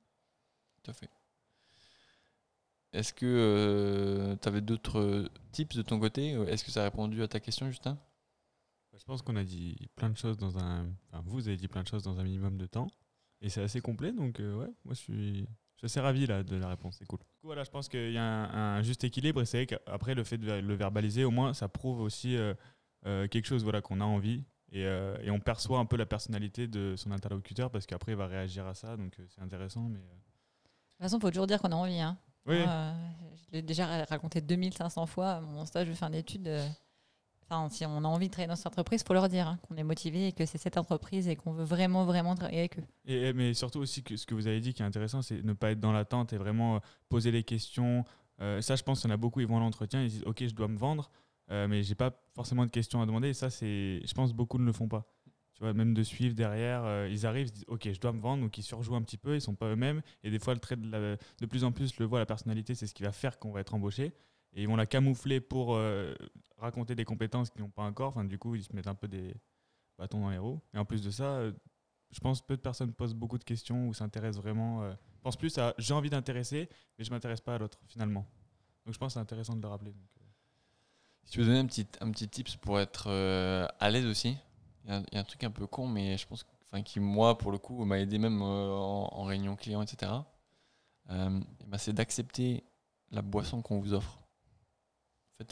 Tout 0.84 0.92
à 0.92 0.94
fait. 0.94 1.10
Est-ce 2.94 3.14
que 3.14 4.38
tu 4.42 4.48
avais 4.48 4.62
d'autres 4.62 5.30
tips 5.52 5.78
de 5.78 5.82
ton 5.82 6.00
côté 6.00 6.32
Est-ce 6.32 6.66
que 6.66 6.72
ça 6.72 6.82
a 6.82 6.84
répondu 6.84 7.22
à 7.24 7.28
ta 7.28 7.40
question, 7.40 7.70
Justin? 7.70 7.98
Bah, 8.92 8.98
Je 9.00 9.06
pense 9.06 9.22
qu'on 9.22 9.38
a 9.38 9.46
dit 9.46 9.78
plein 9.96 10.10
de 10.10 10.18
choses 10.18 10.38
dans 10.38 10.58
un. 10.58 10.88
Enfin, 11.08 11.24
vous 11.26 11.48
avez 11.48 11.56
dit 11.56 11.70
plein 11.70 11.84
de 11.84 11.88
choses 11.88 12.04
dans 12.04 12.20
un 12.20 12.24
minimum 12.24 12.58
de 12.58 12.66
temps. 12.66 12.90
Et 13.42 13.50
c'est 13.50 13.62
assez 13.64 13.82
complet, 13.82 14.12
donc 14.12 14.40
euh, 14.40 14.56
ouais, 14.56 14.72
moi 14.86 14.94
je 14.94 15.00
suis, 15.00 15.48
je 15.82 15.88
suis 15.88 15.98
assez 16.00 16.00
ravi 16.00 16.26
là, 16.28 16.44
de 16.44 16.56
la 16.58 16.68
réponse, 16.70 16.96
c'est 17.00 17.06
cool. 17.08 17.20
Du 17.20 17.26
coup, 17.26 17.48
voilà, 17.48 17.64
je 17.64 17.70
pense 17.72 17.90
qu'il 17.90 18.12
y 18.12 18.18
a 18.18 18.24
un, 18.24 18.78
un 18.78 18.82
juste 18.84 19.04
équilibre 19.04 19.42
et 19.42 19.46
c'est 19.46 19.58
vrai 19.58 19.66
qu'après 19.68 20.14
le 20.16 20.24
fait 20.24 20.38
de 20.38 20.52
le 20.52 20.74
verbaliser, 20.76 21.24
au 21.24 21.32
moins 21.32 21.54
ça 21.54 21.68
prouve 21.68 22.02
aussi 22.02 22.36
euh, 22.38 22.54
euh, 23.06 23.28
quelque 23.28 23.46
chose 23.46 23.64
voilà, 23.64 23.82
qu'on 23.82 24.00
a 24.02 24.06
envie 24.06 24.44
et, 24.72 24.86
euh, 24.86 25.18
et 25.22 25.32
on 25.32 25.40
perçoit 25.40 25.80
un 25.80 25.86
peu 25.86 25.98
la 25.98 26.06
personnalité 26.06 26.68
de 26.68 26.96
son 26.96 27.12
interlocuteur 27.12 27.70
parce 27.72 27.86
qu'après 27.86 28.12
il 28.14 28.18
va 28.18 28.28
réagir 28.28 28.66
à 28.68 28.74
ça, 28.74 28.96
donc 28.96 29.20
euh, 29.20 29.26
c'est 29.30 29.42
intéressant. 29.42 29.82
Mais, 29.90 30.00
euh, 30.00 30.02
De 30.02 30.08
toute 30.08 31.02
façon, 31.02 31.18
il 31.18 31.22
faut 31.22 31.30
toujours 31.32 31.48
dire 31.48 31.62
qu'on 31.62 31.72
a 31.72 31.76
envie. 31.76 32.00
Hein. 32.00 32.18
Oui, 32.46 32.58
Moi, 32.60 32.68
euh, 32.70 32.94
je 33.36 33.52
l'ai 33.54 33.62
déjà 33.62 33.86
ra- 33.86 34.06
raconté 34.06 34.40
2500 34.42 35.06
fois. 35.08 35.42
Mon 35.42 35.66
stage 35.66 35.88
de 35.88 35.94
fin 35.94 36.10
d'études. 36.10 36.50
Si 37.70 37.86
on 37.86 38.04
a 38.04 38.08
envie 38.08 38.28
de 38.28 38.32
travailler 38.32 38.48
dans 38.50 38.56
cette 38.56 38.68
entreprise, 38.68 39.02
il 39.02 39.08
faut 39.08 39.14
leur 39.14 39.30
dire 39.30 39.48
hein, 39.48 39.60
qu'on 39.68 39.76
est 39.76 39.84
motivé 39.84 40.28
et 40.28 40.32
que 40.32 40.46
c'est 40.46 40.58
cette 40.58 40.78
entreprise 40.78 41.28
et 41.28 41.36
qu'on 41.36 41.52
veut 41.52 41.64
vraiment, 41.64 42.06
vraiment 42.06 42.36
travailler 42.36 42.60
avec 42.60 42.80
eux. 42.80 42.84
Et, 43.06 43.34
mais 43.34 43.54
surtout 43.54 43.80
aussi 43.80 44.04
que 44.04 44.16
ce 44.16 44.26
que 44.26 44.34
vous 44.34 44.48
avez 44.48 44.60
dit 44.60 44.74
qui 44.74 44.82
est 44.82 44.86
intéressant, 44.86 45.22
c'est 45.22 45.44
ne 45.44 45.54
pas 45.54 45.72
être 45.72 45.80
dans 45.80 45.92
l'attente 45.92 46.34
et 46.34 46.38
vraiment 46.38 46.76
euh, 46.76 46.80
poser 47.10 47.32
les 47.32 47.44
questions. 47.44 48.06
Euh, 48.42 48.62
ça, 48.62 48.76
je 48.76 48.84
pense 48.84 49.02
qu'il 49.02 49.10
y 49.10 49.12
en 49.12 49.16
a 49.16 49.18
beaucoup, 49.18 49.40
ils 49.40 49.48
vont 49.48 49.58
à 49.58 49.60
l'entretien, 49.60 50.02
ils 50.02 50.10
disent 50.10 50.24
Ok, 50.26 50.44
je 50.46 50.54
dois 50.54 50.68
me 50.68 50.78
vendre, 50.78 51.12
euh, 51.52 51.68
mais 51.68 51.84
j'ai 51.84 51.96
pas 51.96 52.12
forcément 52.34 52.66
de 52.66 52.72
questions 52.72 53.02
à 53.02 53.06
demander. 53.06 53.30
Et 53.30 53.34
ça, 53.34 53.50
je 53.50 54.14
pense 54.14 54.34
beaucoup 54.34 54.58
ne 54.58 54.66
le 54.66 54.74
font 54.74 54.88
pas. 54.88 55.06
Tu 55.54 55.64
vois, 55.64 55.74
même 55.74 55.94
de 55.94 56.04
suivre 56.04 56.34
derrière, 56.34 56.84
euh, 56.86 57.08
ils 57.12 57.26
arrivent, 57.26 57.48
ils 57.48 57.54
disent 57.54 57.66
Ok, 57.68 57.90
je 57.92 58.00
dois 58.00 58.14
me 58.14 58.22
vendre, 58.22 58.44
donc 58.44 58.58
ils 58.58 58.64
surjouent 58.64 58.96
un 58.96 59.02
petit 59.02 59.18
peu, 59.18 59.36
ils 59.36 59.42
sont 59.42 59.56
pas 59.56 59.68
eux-mêmes. 59.68 60.02
Et 60.24 60.32
des 60.32 60.40
fois, 60.40 60.54
le 60.54 60.60
trait 60.60 60.76
de, 60.76 61.18
de 61.40 61.46
plus 61.46 61.64
en 61.64 61.72
plus, 61.72 62.00
le 62.00 62.06
voit, 62.06 62.20
la 62.20 62.26
personnalité, 62.26 62.74
c'est 62.76 62.88
ce 62.88 62.94
qui 62.94 63.04
va 63.04 63.12
faire 63.12 63.38
qu'on 63.38 63.52
va 63.52 63.60
être 63.60 63.74
embauché. 63.74 64.14
Et 64.54 64.64
ils 64.64 64.68
vont 64.68 64.76
la 64.76 64.86
camoufler 64.86 65.40
pour 65.40 65.76
euh, 65.76 66.14
raconter 66.58 66.96
des 66.96 67.06
compétences 67.06 67.50
qu'ils 67.50 67.62
n'ont 67.62 67.70
pas 67.70 67.84
encore. 67.84 68.10
Enfin, 68.10 68.26
du 68.26 68.38
coup, 68.38 68.56
ils 68.56 68.64
se 68.64 68.74
mettent 68.76 68.88
un 68.88 68.96
peu 68.96 69.08
des 69.08 69.34
bâtons 69.98 70.20
dans 70.20 70.30
les 70.30 70.38
roues. 70.38 70.60
Et 70.74 70.78
en 70.78 70.86
plus 70.86 71.02
de 71.02 71.10
ça, 71.10 71.24
euh, 71.36 71.52
je 72.12 72.20
pense 72.20 72.42
que 72.42 72.48
peu 72.48 72.58
de 72.58 72.62
personnes 72.62 72.92
posent 72.92 73.14
beaucoup 73.14 73.38
de 73.38 73.44
questions 73.46 73.88
ou 73.88 73.94
s'intéressent 73.94 74.42
vraiment. 74.44 74.84
Euh, 74.84 74.94
pensent 75.22 75.38
plus 75.38 75.58
à 75.58 75.74
j'ai 75.78 75.94
envie 75.94 76.10
d'intéresser, 76.10 76.68
mais 76.98 77.06
je 77.06 77.12
m'intéresse 77.12 77.40
pas 77.42 77.56
à 77.56 77.58
l'autre 77.58 77.80
finalement. 77.88 78.26
Donc 78.86 78.94
je 78.94 79.00
pense 79.00 79.10
que 79.10 79.14
c'est 79.14 79.20
intéressant 79.20 79.56
de 79.56 79.62
le 79.62 79.68
rappeler. 79.68 79.92
euh. 79.92 80.26
Si 81.24 81.32
tu 81.32 81.40
veux 81.40 81.46
donner 81.46 81.60
un 81.60 81.66
petit, 81.68 81.88
un 82.02 82.12
petit 82.12 82.28
tips 82.28 82.58
pour 82.58 82.80
être 82.80 83.08
à 83.80 83.90
l'aise 83.90 84.06
aussi, 84.06 84.36
il 84.86 84.90
y, 85.14 85.16
a 85.18 85.20
un- 85.20 85.24
truc 85.24 85.44
un 85.44 85.52
peu 85.52 85.68
con, 85.68 85.88
mais 85.88 86.18
je 86.18 86.28
pense 86.28 86.44
enfin, 86.72 86.82
qui, 86.82 87.00
moi, 87.00 87.38
pour 87.38 87.52
le 87.52 87.60
coup, 87.60 87.86
m'a 87.86 88.00
aidé 88.00 88.18
même 88.18 88.42
en, 88.42 89.14
en 89.16 89.24
réunion 89.24 89.56
client, 89.56 89.84
etc. 89.84 90.12
Ben, 91.08 91.44
c'est 91.78 91.94
d'accepter 91.94 92.64
la 93.12 93.22
boisson 93.22 93.62
qu'on 93.62 93.80
vous 93.80 93.94
offre. 93.94 94.21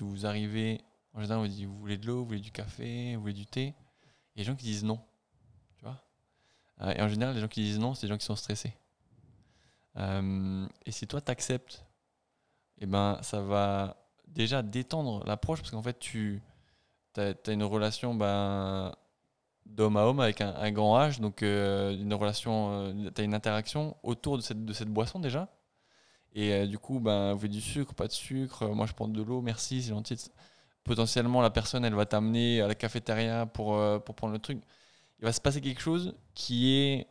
Vous 0.02 0.25
arrivez, 0.25 0.82
en 1.13 1.21
général, 1.21 1.39
on 1.39 1.41
vous 1.43 1.47
dit 1.47 1.65
vous 1.65 1.78
voulez 1.78 1.97
de 1.97 2.08
l'eau, 2.08 2.19
vous 2.19 2.25
voulez 2.25 2.39
du 2.39 2.52
café, 2.52 3.15
vous 3.15 3.21
voulez 3.21 3.34
du 3.34 3.45
thé. 3.45 3.75
A 4.36 4.38
des 4.38 4.43
gens 4.43 4.56
qui 4.56 4.65
disent 4.65 4.84
non. 4.84 4.99
Tu 5.78 5.84
vois 5.84 6.02
Euh, 6.82 6.93
Et 6.95 7.02
en 7.02 7.08
général, 7.08 7.36
les 7.36 7.41
gens 7.41 7.47
qui 7.47 7.62
disent 7.62 7.80
non, 7.80 7.93
c'est 7.93 8.08
des 8.08 8.13
gens 8.13 8.17
qui 8.17 8.25
sont 8.25 8.36
stressés. 8.36 8.73
Euh, 9.97 10.67
et 10.86 10.91
si 10.91 11.08
toi, 11.08 11.21
tu 11.21 11.32
acceptes, 11.32 11.86
eh 12.80 12.86
ben, 12.86 13.17
ça 13.21 13.41
va 13.41 13.97
déjà 14.28 14.62
détendre 14.62 15.25
l'approche 15.25 15.60
parce 15.60 15.71
qu'en 15.71 15.82
fait, 15.84 15.99
tu 15.99 16.41
as, 17.17 17.34
une 17.52 17.63
relation 17.63 18.13
ben, 18.15 18.93
d'homme 19.65 19.97
à 19.97 20.06
homme 20.06 20.19
avec 20.19 20.41
un, 20.41 20.54
un 20.56 20.71
grand 20.71 20.97
H, 20.99 21.19
donc 21.19 21.43
euh, 21.43 21.97
une 21.97 22.13
relation, 22.13 22.93
tu 23.13 23.21
as 23.21 23.23
une 23.23 23.34
interaction 23.34 23.97
autour 24.04 24.38
de 24.38 24.41
cette, 24.41 24.63
de 24.63 24.73
cette 24.73 24.89
boisson 24.89 25.19
déjà. 25.19 25.49
Et 26.34 26.54
euh, 26.54 26.68
du 26.68 26.78
coup, 26.78 27.00
ben, 27.00 27.34
vous 27.34 27.39
voulez 27.39 27.50
du 27.50 27.62
sucre, 27.62 27.94
pas 27.94 28.08
de 28.08 28.12
sucre, 28.12 28.63
euh, 28.63 28.74
moi 28.74 28.86
je 28.86 28.94
prends 28.94 29.08
de 29.08 29.22
l'eau, 29.22 29.42
merci, 29.42 29.82
c'est 29.82 29.89
gentil. 29.89 30.32
Potentiellement, 30.84 31.42
la 31.42 31.50
personne, 31.50 31.86
elle 31.86 31.96
va 31.96 32.06
t'amener 32.06 32.62
à 32.62 32.68
la 32.68 32.76
cafétéria 32.76 33.46
pour, 33.46 33.76
euh, 33.76 34.00
pour 34.00 34.15
prendre 34.15 34.34
le 34.34 34.39
truc. 34.39 34.62
Il 35.20 35.26
va 35.26 35.34
se 35.34 35.42
passer 35.42 35.62
quelque 35.62 35.82
chose 35.82 36.15
qui 36.34 36.74
est 36.74 37.08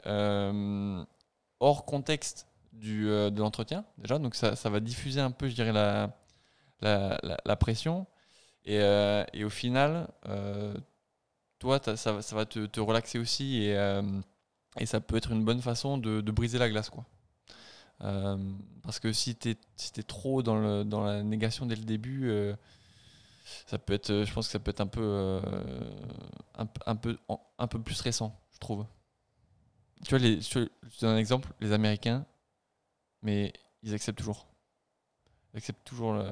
hors 1.61 1.85
contexte 1.85 2.47
du, 2.73 3.07
de 3.07 3.39
l'entretien, 3.41 3.85
déjà. 3.99 4.19
Donc 4.19 4.35
ça, 4.35 4.57
ça 4.57 4.71
va 4.71 4.81
diffuser 4.81 5.21
un 5.21 5.31
peu, 5.31 5.49
je 5.49 5.55
dirais, 5.55 5.73
la, 5.73 6.17
la, 6.81 7.19
la, 7.45 7.57
pression. 7.57 8.07
Et, 8.65 8.77
et, 9.35 9.45
au 9.45 9.51
final, 9.51 10.09
toi, 11.59 11.81
ça, 11.85 12.23
ça 12.23 12.37
va 12.37 12.47
te, 12.47 12.67
te 12.67 12.81
relaxer 12.81 13.19
aussi. 13.19 13.65
Et, 13.65 14.01
et, 14.81 14.87
ça 14.87 15.01
peut 15.01 15.17
être 15.17 15.33
une 15.33 15.45
bonne 15.45 15.61
façon 15.61 15.99
de, 15.99 16.23
de 16.23 16.33
briser 16.33 16.59
la 16.59 16.71
glace. 16.71 16.89
Quoi. 16.91 17.05
Euh, 18.03 18.37
parce 18.83 19.01
que 19.01 19.13
si 19.13 19.35
tu 19.37 19.51
es, 19.51 20.03
trop 20.03 20.43
dans, 20.43 20.85
la 21.05 21.23
négation 21.23 21.67
dès 21.67 21.77
le 21.77 21.85
début, 21.85 22.29
euh, 22.29 22.55
ça 23.67 23.79
peut 23.79 23.93
être, 23.95 24.25
je 24.25 24.33
pense 24.33 24.47
que 24.47 24.53
ça 24.53 24.59
peut 24.59 24.71
être 24.71 24.81
un 24.81 24.87
peu, 24.87 25.03
euh, 25.03 25.81
plus 27.85 28.01
récent, 28.01 28.39
je 28.53 28.59
trouve. 28.59 28.87
Tu 30.05 30.17
vois, 30.17 30.19
je 30.19 30.49
te 30.49 30.69
donne 31.01 31.15
un 31.15 31.19
exemple, 31.19 31.53
les 31.61 31.73
Américains, 31.73 32.25
mais 33.23 33.53
ils 33.83 33.95
acceptent 33.95 34.19
toujours. 34.19 34.47
Ils 35.55 35.59
acceptent 35.59 35.85
toujours 35.85 36.23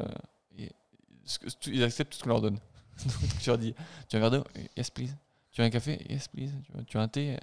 ils 1.66 1.82
acceptent 1.82 2.12
tout 2.12 2.18
ce 2.18 2.22
qu'on 2.22 2.28
leur 2.30 2.40
donne. 2.40 2.60
Tu 3.40 3.50
leur 3.50 3.58
dis, 3.58 3.74
tu 4.08 4.16
veux 4.16 4.24
un 4.24 4.30
verre 4.30 4.40
d'eau? 4.40 4.48
Yes, 4.76 4.90
please. 4.90 5.14
Tu 5.50 5.60
veux 5.60 5.66
un 5.66 5.70
café? 5.70 6.06
Yes, 6.08 6.28
please. 6.28 6.52
Tu 6.86 6.96
veux 6.96 7.02
un 7.02 7.08
thé? 7.08 7.36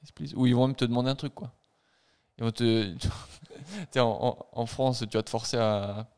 Yes, 0.00 0.12
please. 0.12 0.34
Ou 0.34 0.46
ils 0.46 0.54
vont 0.54 0.66
même 0.66 0.74
te 0.76 0.86
demander 0.86 1.10
un 1.10 1.14
truc, 1.14 1.34
quoi. 1.34 1.52
Ils 2.38 2.44
vont 2.44 2.52
te. 2.52 2.94
en, 3.98 4.00
en, 4.00 4.46
en, 4.52 4.66
France, 4.66 5.04
tu 5.10 5.16
vas 5.16 5.22
te 5.22 5.30
forcer 5.30 5.56
à, 5.56 6.08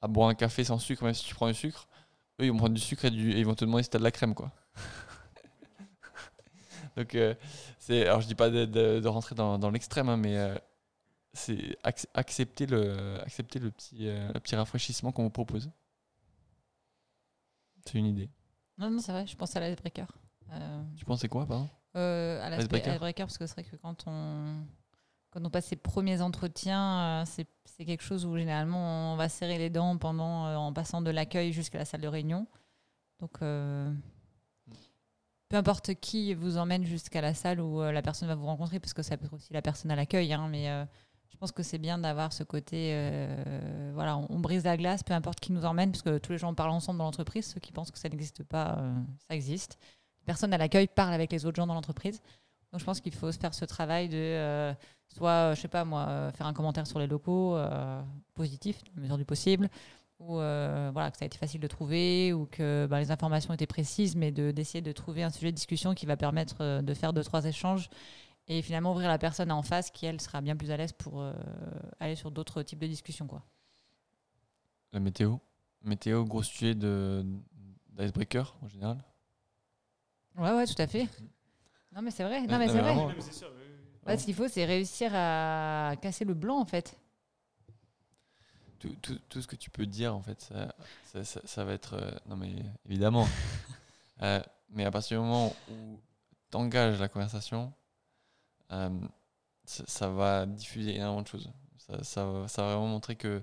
à, 0.00 0.08
boire 0.08 0.28
un 0.28 0.34
café 0.34 0.64
sans 0.64 0.78
sucre, 0.78 1.04
même 1.04 1.14
si 1.14 1.24
tu 1.24 1.34
prends 1.34 1.48
du 1.48 1.54
sucre. 1.54 1.88
Eux, 2.40 2.44
ils 2.44 2.52
vont 2.52 2.58
prendre 2.58 2.74
du 2.74 2.80
sucre 2.80 3.06
et, 3.06 3.10
du, 3.10 3.32
et 3.32 3.40
ils 3.40 3.46
vont 3.46 3.54
te 3.54 3.64
demander 3.64 3.82
si 3.82 3.90
tu 3.90 3.96
as 3.96 3.98
de 3.98 4.04
la 4.04 4.10
crème, 4.10 4.34
quoi. 4.34 4.52
Donc, 6.96 7.14
euh, 7.14 7.34
c'est. 7.78 8.06
Alors, 8.06 8.20
je 8.20 8.28
dis 8.28 8.34
pas 8.34 8.50
de, 8.50 8.64
de, 8.64 9.00
de 9.00 9.08
rentrer 9.08 9.34
dans, 9.34 9.58
dans 9.58 9.70
l'extrême, 9.70 10.08
hein, 10.08 10.16
mais. 10.16 10.36
Euh, 10.36 10.56
c'est 11.32 11.76
ac 11.82 12.06
accepter 12.14 12.64
le, 12.64 13.20
accepter 13.20 13.58
le 13.58 13.70
petit, 13.70 14.08
euh, 14.08 14.32
le 14.32 14.40
petit 14.40 14.56
rafraîchissement 14.56 15.12
qu'on 15.12 15.24
vous 15.24 15.30
propose. 15.30 15.70
C'est 17.84 17.98
une 17.98 18.06
idée. 18.06 18.30
Non, 18.78 18.88
non, 18.88 19.00
c'est 19.00 19.12
vrai, 19.12 19.26
je 19.26 19.36
pense 19.36 19.54
à 19.54 19.60
l'icebreaker. 19.60 20.06
Tu 20.96 21.04
pensais 21.04 21.28
quoi, 21.28 21.44
pardon? 21.44 21.68
À 21.92 22.56
l'icebreaker, 22.56 23.26
parce 23.26 23.36
que 23.36 23.46
c'est 23.46 23.52
vrai 23.52 23.64
que 23.64 23.76
quand 23.76 24.04
on, 24.06 24.64
quand 25.36 25.44
on 25.44 25.50
passe 25.50 25.66
ses 25.66 25.76
premiers 25.76 26.22
entretiens, 26.22 27.20
euh, 27.20 27.24
c'est 27.26 27.84
quelque 27.84 28.02
chose 28.02 28.24
où 28.24 28.38
généralement 28.38 29.12
on 29.12 29.16
va 29.16 29.28
serrer 29.28 29.58
les 29.58 29.68
dents 29.68 29.98
pendant, 29.98 30.46
euh, 30.46 30.56
en 30.56 30.72
passant 30.72 31.02
de 31.02 31.10
l'accueil 31.10 31.52
jusqu'à 31.52 31.76
la 31.76 31.84
salle 31.84 32.00
de 32.00 32.08
réunion. 32.08 32.46
Donc, 33.20 33.32
euh, 33.42 33.92
peu 35.50 35.56
importe 35.56 35.94
qui 35.96 36.32
vous 36.32 36.56
emmène 36.56 36.84
jusqu'à 36.84 37.20
la 37.20 37.34
salle 37.34 37.60
où 37.60 37.82
la 37.82 38.00
personne 38.00 38.28
va 38.28 38.34
vous 38.34 38.46
rencontrer, 38.46 38.80
parce 38.80 38.94
que 38.94 39.02
ça 39.02 39.18
peut 39.18 39.26
être 39.26 39.34
aussi 39.34 39.52
la 39.52 39.60
personne 39.60 39.90
à 39.90 39.96
l'accueil, 39.96 40.32
hein, 40.32 40.48
mais 40.50 40.68
je 41.28 41.36
pense 41.36 41.52
que 41.52 41.62
c'est 41.62 41.78
bien 41.78 41.98
d'avoir 41.98 42.32
ce 42.32 42.42
côté, 42.42 43.28
voilà, 43.92 44.16
on, 44.16 44.40
brise 44.40 44.64
la 44.64 44.76
glace, 44.76 45.04
peu 45.04 45.14
importe 45.14 45.38
qui 45.38 45.52
nous 45.52 45.64
emmène, 45.64 45.92
parce 45.92 46.02
que 46.02 46.18
tous 46.18 46.32
les 46.32 46.38
gens 46.38 46.52
parlent 46.52 46.70
ensemble 46.70 46.98
dans 46.98 47.04
l'entreprise. 47.04 47.46
Ceux 47.46 47.60
qui 47.60 47.72
pensent 47.72 47.92
que 47.92 47.98
ça 47.98 48.08
n'existe 48.08 48.42
pas, 48.42 48.82
ça 49.28 49.36
existe. 49.36 49.78
Les 50.22 50.26
personnes 50.26 50.52
à 50.52 50.58
l'accueil 50.58 50.88
parlent 50.88 51.14
avec 51.14 51.30
les 51.30 51.46
autres 51.46 51.56
gens 51.56 51.66
dans 51.66 51.74
l'entreprise. 51.74 52.20
Donc 52.76 52.80
je 52.80 52.84
pense 52.84 53.00
qu'il 53.00 53.14
faut 53.14 53.32
se 53.32 53.38
faire 53.38 53.54
ce 53.54 53.64
travail 53.64 54.10
de, 54.10 54.18
euh, 54.18 54.74
soit, 55.08 55.54
je 55.54 55.62
sais 55.62 55.66
pas 55.66 55.86
moi, 55.86 56.30
faire 56.32 56.46
un 56.46 56.52
commentaire 56.52 56.86
sur 56.86 56.98
les 56.98 57.06
locaux, 57.06 57.56
euh, 57.56 58.02
positif, 58.34 58.82
à 58.94 59.00
mesure 59.00 59.16
du 59.16 59.24
possible, 59.24 59.70
ou 60.18 60.38
euh, 60.38 60.90
voilà, 60.92 61.10
que 61.10 61.16
ça 61.16 61.24
a 61.24 61.26
été 61.26 61.38
facile 61.38 61.62
de 61.62 61.68
trouver, 61.68 62.34
ou 62.34 62.44
que 62.44 62.86
bah, 62.90 63.00
les 63.00 63.10
informations 63.10 63.54
étaient 63.54 63.66
précises, 63.66 64.14
mais 64.14 64.30
d'essayer 64.30 64.82
de, 64.82 64.90
de, 64.90 64.92
trouver 64.92 65.22
un 65.22 65.30
sujet 65.30 65.52
de 65.52 65.56
discussion 65.56 65.94
qui 65.94 66.04
va 66.04 66.18
permettre 66.18 66.56
euh, 66.60 66.82
de 66.82 66.92
faire 66.92 67.14
deux, 67.14 67.24
trois 67.24 67.46
échanges 67.46 67.88
et 68.46 68.60
finalement 68.60 68.92
ouvrir 68.92 69.08
la 69.08 69.16
personne 69.16 69.50
en 69.50 69.62
face 69.62 69.90
qui 69.90 70.04
elle 70.04 70.20
sera 70.20 70.42
bien 70.42 70.54
plus 70.54 70.70
à 70.70 70.76
l'aise 70.76 70.92
pour 70.92 71.22
euh, 71.22 71.32
aller 71.98 72.14
sur 72.14 72.30
d'autres 72.30 72.62
types 72.62 72.80
de 72.80 72.88
discussions 72.88 73.26
quoi. 73.26 73.42
La 74.92 75.00
météo? 75.00 75.38
Météo, 75.82 76.26
grosse 76.26 76.50
tuée 76.50 76.74
de 76.74 77.24
d'icebreaker 77.88 78.54
en 78.60 78.68
général? 78.68 79.02
Ouais, 80.36 80.52
ouais, 80.52 80.66
tout 80.66 80.74
à 80.76 80.86
fait. 80.86 81.08
Non, 81.96 82.02
mais 82.02 82.10
c'est 82.10 82.24
vrai. 82.24 82.42
Non, 82.42 82.58
mais 82.58 82.66
non, 82.66 82.72
c'est 82.74 82.80
vrai. 82.80 82.92
vraiment. 82.92 83.06
Ouais, 84.06 84.16
ce 84.18 84.24
qu'il 84.24 84.34
faut, 84.34 84.46
c'est 84.48 84.64
réussir 84.66 85.10
à 85.14 85.94
casser 86.00 86.24
le 86.24 86.34
blanc, 86.34 86.58
en 86.60 86.64
fait. 86.66 86.96
Tout, 88.78 88.94
tout- 89.00 89.18
tout 89.30 89.40
ce 89.42 89.46
que 89.46 89.56
tu 89.56 89.70
peux 89.70 89.86
dire, 89.86 90.14
en 90.14 90.20
fait, 90.20 90.40
ça, 90.42 90.74
ça, 91.04 91.24
ça- 91.24 91.40
ça 91.44 91.64
va 91.64 91.72
être. 91.72 91.94
euh, 91.94 92.10
non, 92.28 92.36
mais 92.36 92.52
évidemment. 92.88 93.26
Euh, 94.22 94.40
mais 94.70 94.86
à 94.86 94.90
partir 94.90 95.20
du 95.20 95.26
moment 95.26 95.52
où 95.70 96.00
tu 96.50 96.56
engages 96.56 96.98
la 96.98 97.06
conversation, 97.06 97.70
euh, 98.72 98.88
ça, 99.66 99.84
ça 99.86 100.08
va 100.08 100.46
diffuser 100.46 100.96
énormément 100.96 101.20
de 101.20 101.26
choses. 101.28 101.50
Ça, 101.76 102.02
ça, 102.02 102.24
va- 102.24 102.48
ça 102.48 102.62
va 102.62 102.68
vraiment 102.76 102.88
montrer 102.88 103.14
que 103.16 103.42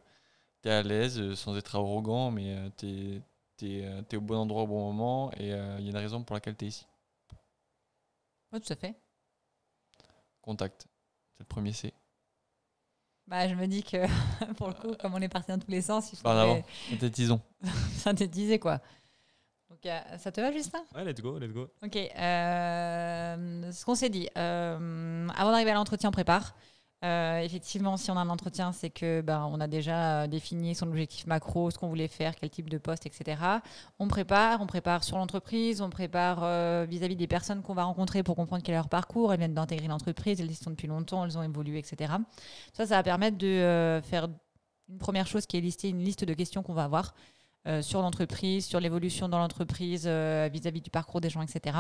tu 0.64 0.70
es 0.70 0.72
à 0.72 0.82
l'aise 0.82 1.20
euh, 1.20 1.36
sans 1.36 1.56
être 1.58 1.76
arrogant, 1.76 2.32
mais 2.32 2.58
tu 2.76 3.22
es, 3.62 4.16
au 4.18 4.22
bon 4.22 4.38
endroit 4.38 4.64
au 4.64 4.68
bon 4.68 4.92
moment 4.92 5.32
et 5.38 5.50
il 5.50 5.86
y 5.86 5.90
a 5.90 5.90
une 5.92 5.96
raison 5.96 6.24
pour 6.24 6.34
laquelle 6.34 6.56
tu 6.56 6.66
es 6.66 6.70
ici. 6.70 6.88
Ouais, 8.54 8.60
tout 8.60 8.72
à 8.72 8.76
fait. 8.76 8.96
Contact. 10.42 10.88
C'est 11.34 11.40
le 11.42 11.46
premier 11.48 11.74
C. 11.74 11.94
Bah, 13.28 13.48
je 13.48 13.56
me 13.56 13.66
dis 13.66 13.84
que, 13.84 14.06
pour 14.58 14.68
le 14.68 14.74
coup, 14.74 14.94
comme 15.00 15.14
on 15.16 15.22
est 15.22 15.30
parti 15.30 15.52
dans 15.52 15.60
tous 15.60 15.72
les 15.72 15.82
sens, 15.82 16.12
il 16.14 16.18
faudrait 16.18 16.42
avant. 16.42 16.64
Synthétisons. 16.90 17.42
synthétiser, 17.98 18.60
quoi. 18.60 18.80
Donc, 19.70 19.86
euh, 19.86 20.18
ça 20.18 20.32
te 20.32 20.40
va, 20.40 20.52
Justin? 20.52 20.84
Ouais, 20.94 21.04
let's 21.04 21.20
go, 21.22 21.40
let's 21.40 21.52
go. 21.52 21.68
Ok. 21.82 21.96
euh, 21.96 23.72
ce 23.72 23.86
qu'on 23.86 23.96
s'est 23.96 24.10
dit, 24.10 24.30
euh, 24.38 25.28
avant 25.36 25.52
d'arriver 25.52 25.72
à 25.72 25.76
l'entretien, 25.76 26.10
on 26.10 26.12
prépare. 26.12 26.54
Euh, 27.04 27.40
effectivement, 27.40 27.98
si 27.98 28.10
on 28.12 28.18
a 28.18 28.22
un 28.22 28.30
entretien, 28.30 28.72
c'est 28.72 28.90
que 28.90 29.20
ben, 29.22 29.46
on 29.52 29.60
a 29.60 29.68
déjà 29.68 30.24
euh, 30.24 30.28
défini 30.28 30.74
son 30.74 30.88
objectif 30.88 31.28
macro, 31.28 31.70
ce 31.70 31.78
qu'on 31.78 31.90
voulait 31.90 32.08
faire, 32.08 32.34
quel 32.36 32.50
type 32.50 32.70
de 32.70 32.78
poste, 32.78 33.06
etc. 33.06 33.42
On 34.00 34.08
prépare, 34.08 34.62
on 34.62 34.68
prépare 34.68 35.04
sur 35.04 35.18
l'entreprise, 35.18 35.82
on 35.82 35.90
prépare 35.90 36.40
euh, 36.44 36.86
vis-à-vis 36.90 37.18
des 37.18 37.28
personnes 37.28 37.62
qu'on 37.62 37.74
va 37.74 37.84
rencontrer 37.84 38.24
pour 38.24 38.38
comprendre 38.38 38.64
quel 38.64 38.74
est 38.74 38.78
leur 38.78 38.88
parcours. 38.88 39.34
Elles 39.34 39.40
viennent 39.40 39.54
d'intégrer 39.54 39.88
l'entreprise, 39.88 40.40
elles 40.40 40.52
y 40.52 40.56
sont 40.56 40.70
depuis 40.70 40.88
longtemps, 40.88 41.26
elles 41.26 41.38
ont 41.38 41.44
évolué, 41.44 41.78
etc. 41.78 42.14
Ça, 42.72 42.86
ça 42.86 42.96
va 42.96 43.04
permettre 43.04 43.38
de 43.38 44.02
faire 44.04 44.30
une 44.88 44.98
première 44.98 45.28
chose 45.28 45.46
qui 45.46 45.58
est 45.58 45.62
lister 45.62 45.90
une 45.90 46.04
liste 46.04 46.24
de 46.24 46.34
questions 46.34 46.64
qu'on 46.64 46.74
va 46.74 46.86
avoir 46.86 47.14
sur 47.82 48.02
l'entreprise, 48.02 48.66
sur 48.66 48.80
l'évolution 48.82 49.30
dans 49.30 49.40
l'entreprise 49.40 50.06
vis-à-vis 50.06 50.82
du 50.82 50.90
parcours 50.90 51.22
des 51.22 51.30
gens, 51.30 51.42
etc. 51.42 51.78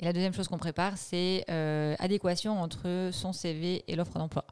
Et 0.00 0.04
la 0.04 0.12
deuxième 0.12 0.34
chose 0.34 0.48
qu'on 0.48 0.58
prépare, 0.58 0.96
c'est 0.96 1.44
euh, 1.50 1.94
adéquation 1.98 2.60
entre 2.60 3.10
son 3.12 3.32
CV 3.32 3.84
et 3.88 3.96
l'offre 3.96 4.18
d'emploi. 4.18 4.44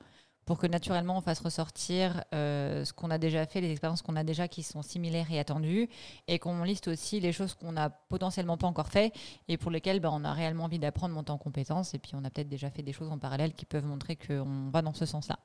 Pour 0.44 0.58
que 0.58 0.66
naturellement 0.66 1.16
on 1.16 1.20
fasse 1.20 1.38
ressortir 1.38 2.24
euh, 2.34 2.84
ce 2.84 2.92
qu'on 2.92 3.10
a 3.10 3.18
déjà 3.18 3.46
fait, 3.46 3.60
les 3.60 3.70
expériences 3.70 4.02
qu'on 4.02 4.16
a 4.16 4.24
déjà 4.24 4.48
qui 4.48 4.64
sont 4.64 4.82
similaires 4.82 5.30
et 5.30 5.38
attendues, 5.38 5.88
et 6.26 6.40
qu'on 6.40 6.64
liste 6.64 6.88
aussi 6.88 7.20
les 7.20 7.32
choses 7.32 7.54
qu'on 7.54 7.72
n'a 7.72 7.90
potentiellement 7.90 8.56
pas 8.56 8.66
encore 8.66 8.88
fait 8.88 9.12
et 9.46 9.56
pour 9.56 9.70
lesquelles 9.70 10.00
ben, 10.00 10.10
on 10.12 10.24
a 10.24 10.32
réellement 10.32 10.64
envie 10.64 10.80
d'apprendre, 10.80 11.14
monter 11.14 11.30
en 11.30 11.38
compétences, 11.38 11.94
et 11.94 11.98
puis 11.98 12.12
on 12.14 12.24
a 12.24 12.30
peut-être 12.30 12.48
déjà 12.48 12.70
fait 12.70 12.82
des 12.82 12.92
choses 12.92 13.10
en 13.10 13.18
parallèle 13.18 13.54
qui 13.54 13.66
peuvent 13.66 13.86
montrer 13.86 14.16
qu'on 14.16 14.70
va 14.72 14.82
dans 14.82 14.94
ce 14.94 15.06
sens-là. 15.06 15.38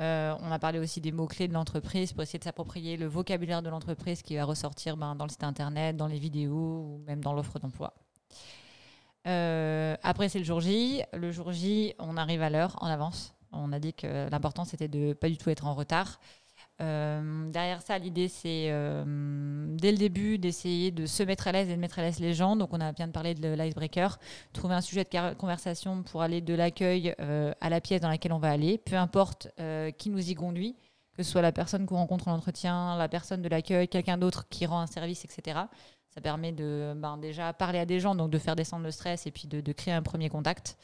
Euh, 0.00 0.34
on 0.40 0.50
a 0.50 0.58
parlé 0.58 0.78
aussi 0.78 1.00
des 1.00 1.12
mots-clés 1.12 1.46
de 1.46 1.52
l'entreprise 1.52 2.12
pour 2.12 2.22
essayer 2.22 2.38
de 2.38 2.44
s'approprier 2.44 2.96
le 2.96 3.06
vocabulaire 3.06 3.62
de 3.62 3.68
l'entreprise 3.68 4.22
qui 4.22 4.36
va 4.36 4.44
ressortir 4.44 4.96
ben, 4.96 5.14
dans 5.14 5.24
le 5.24 5.30
site 5.30 5.44
internet, 5.44 5.96
dans 5.96 6.08
les 6.08 6.18
vidéos 6.18 6.54
ou 6.54 7.04
même 7.06 7.22
dans 7.22 7.32
l'offre 7.32 7.58
d'emploi. 7.58 7.92
Euh, 9.26 9.96
après, 10.02 10.28
c'est 10.28 10.38
le 10.38 10.44
jour 10.44 10.60
J. 10.60 11.02
Le 11.12 11.30
jour 11.30 11.52
J, 11.52 11.94
on 11.98 12.16
arrive 12.16 12.42
à 12.42 12.50
l'heure, 12.50 12.76
en 12.80 12.86
avance. 12.86 13.34
On 13.52 13.72
a 13.72 13.78
dit 13.78 13.94
que 13.94 14.28
l'important, 14.30 14.64
c'était 14.64 14.88
de 14.88 15.12
pas 15.12 15.28
du 15.28 15.36
tout 15.36 15.50
être 15.50 15.66
en 15.66 15.74
retard. 15.74 16.20
Euh, 16.82 17.50
derrière 17.50 17.82
ça, 17.82 17.98
l'idée, 17.98 18.28
c'est 18.28 18.66
euh, 18.68 19.04
dès 19.76 19.92
le 19.92 19.98
début 19.98 20.38
d'essayer 20.38 20.90
de 20.90 21.06
se 21.06 21.22
mettre 21.22 21.46
à 21.46 21.52
l'aise 21.52 21.68
et 21.68 21.76
de 21.76 21.80
mettre 21.80 22.00
à 22.00 22.02
l'aise 22.02 22.18
les 22.18 22.34
gens. 22.34 22.56
Donc, 22.56 22.70
on 22.72 22.80
a 22.80 22.92
bien 22.92 23.06
de 23.06 23.12
parler 23.12 23.34
de 23.34 23.54
l'icebreaker. 23.54 24.18
Trouver 24.52 24.74
un 24.74 24.80
sujet 24.80 25.04
de 25.04 25.34
conversation 25.34 26.02
pour 26.02 26.22
aller 26.22 26.40
de 26.40 26.54
l'accueil 26.54 27.14
à 27.18 27.70
la 27.70 27.80
pièce 27.80 28.00
dans 28.00 28.08
laquelle 28.08 28.32
on 28.32 28.38
va 28.38 28.50
aller. 28.50 28.78
Peu 28.78 28.96
importe 28.96 29.48
qui 29.98 30.10
nous 30.10 30.30
y 30.30 30.34
conduit, 30.34 30.74
que 31.16 31.22
ce 31.22 31.30
soit 31.30 31.42
la 31.42 31.52
personne 31.52 31.86
qu'on 31.86 31.96
rencontre 31.96 32.28
en 32.28 32.34
entretien, 32.34 32.96
la 32.98 33.08
personne 33.08 33.40
de 33.40 33.48
l'accueil, 33.48 33.86
quelqu'un 33.86 34.18
d'autre 34.18 34.48
qui 34.48 34.66
rend 34.66 34.80
un 34.80 34.88
service, 34.88 35.24
etc. 35.24 35.60
Ça 36.14 36.20
permet 36.20 36.52
de 36.52 36.92
ben, 36.96 37.18
déjà 37.18 37.52
parler 37.52 37.80
à 37.80 37.86
des 37.86 37.98
gens, 37.98 38.14
donc 38.14 38.30
de 38.30 38.38
faire 38.38 38.54
descendre 38.54 38.84
le 38.84 38.92
stress 38.92 39.26
et 39.26 39.32
puis 39.32 39.48
de, 39.48 39.72
créer 39.72 39.92
un 39.92 40.02
premier 40.02 40.28
contact. 40.28 40.78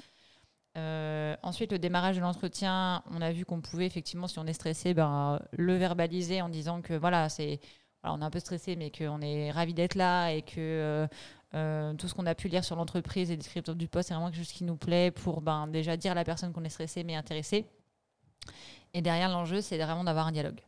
Euh, 0.77 1.37
ensuite, 1.43 1.71
le 1.71 1.79
démarrage 1.79 2.17
de 2.17 2.21
l'entretien, 2.21 3.03
on 3.11 3.21
a 3.21 3.31
vu 3.31 3.45
qu'on 3.45 3.61
pouvait 3.61 3.87
effectivement, 3.87 4.27
si 4.27 4.41
on 4.41 4.47
est 4.47 4.53
stressé, 4.53 4.93
ben, 4.93 5.41
le 5.53 5.77
verbaliser 5.77 6.43
en 6.43 6.49
disant 6.49 6.83
que 6.83 6.95
voilà, 6.95 7.29
c'est, 7.29 7.61
voilà, 8.03 8.17
on 8.17 8.23
est 8.23 8.25
un 8.25 8.31
peu 8.31 8.41
stressé, 8.41 8.75
mais 8.75 8.91
qu'on 8.91 9.21
est 9.21 9.53
ravi 9.53 9.73
d'être 9.73 9.95
là 9.95 10.31
et 10.31 10.43
que 10.43 10.59
euh, 10.59 11.07
euh, 11.55 11.95
tout 11.95 12.09
ce 12.09 12.15
qu'on 12.15 12.27
a 12.27 12.35
pu 12.35 12.49
lire 12.49 12.65
sur 12.65 12.75
l'entreprise 12.75 13.31
et 13.31 13.35
le 13.35 13.39
descripteur 13.39 13.77
du 13.77 13.87
poste, 13.87 14.09
c'est 14.09 14.15
vraiment 14.15 14.31
quelque 14.31 14.39
chose 14.39 14.53
qui 14.53 14.65
nous 14.65 14.77
plaît 14.77 15.13
pour 15.13 15.43
ben, 15.43 15.69
déjà 15.69 15.97
dire 15.97 16.13
à 16.13 16.17
la 16.17 16.25
personne 16.25 16.53
qu'on 16.53 16.65
est 16.65 16.71
stressé 16.71 17.05
mais 17.05 17.15
intéressé. 17.15 17.67
Et 18.95 19.03
derrière, 19.03 19.29
l'enjeu, 19.29 19.61
c'est 19.61 19.79
vraiment 19.79 20.03
d'avoir 20.03 20.27
un 20.27 20.33
dialogue. 20.33 20.61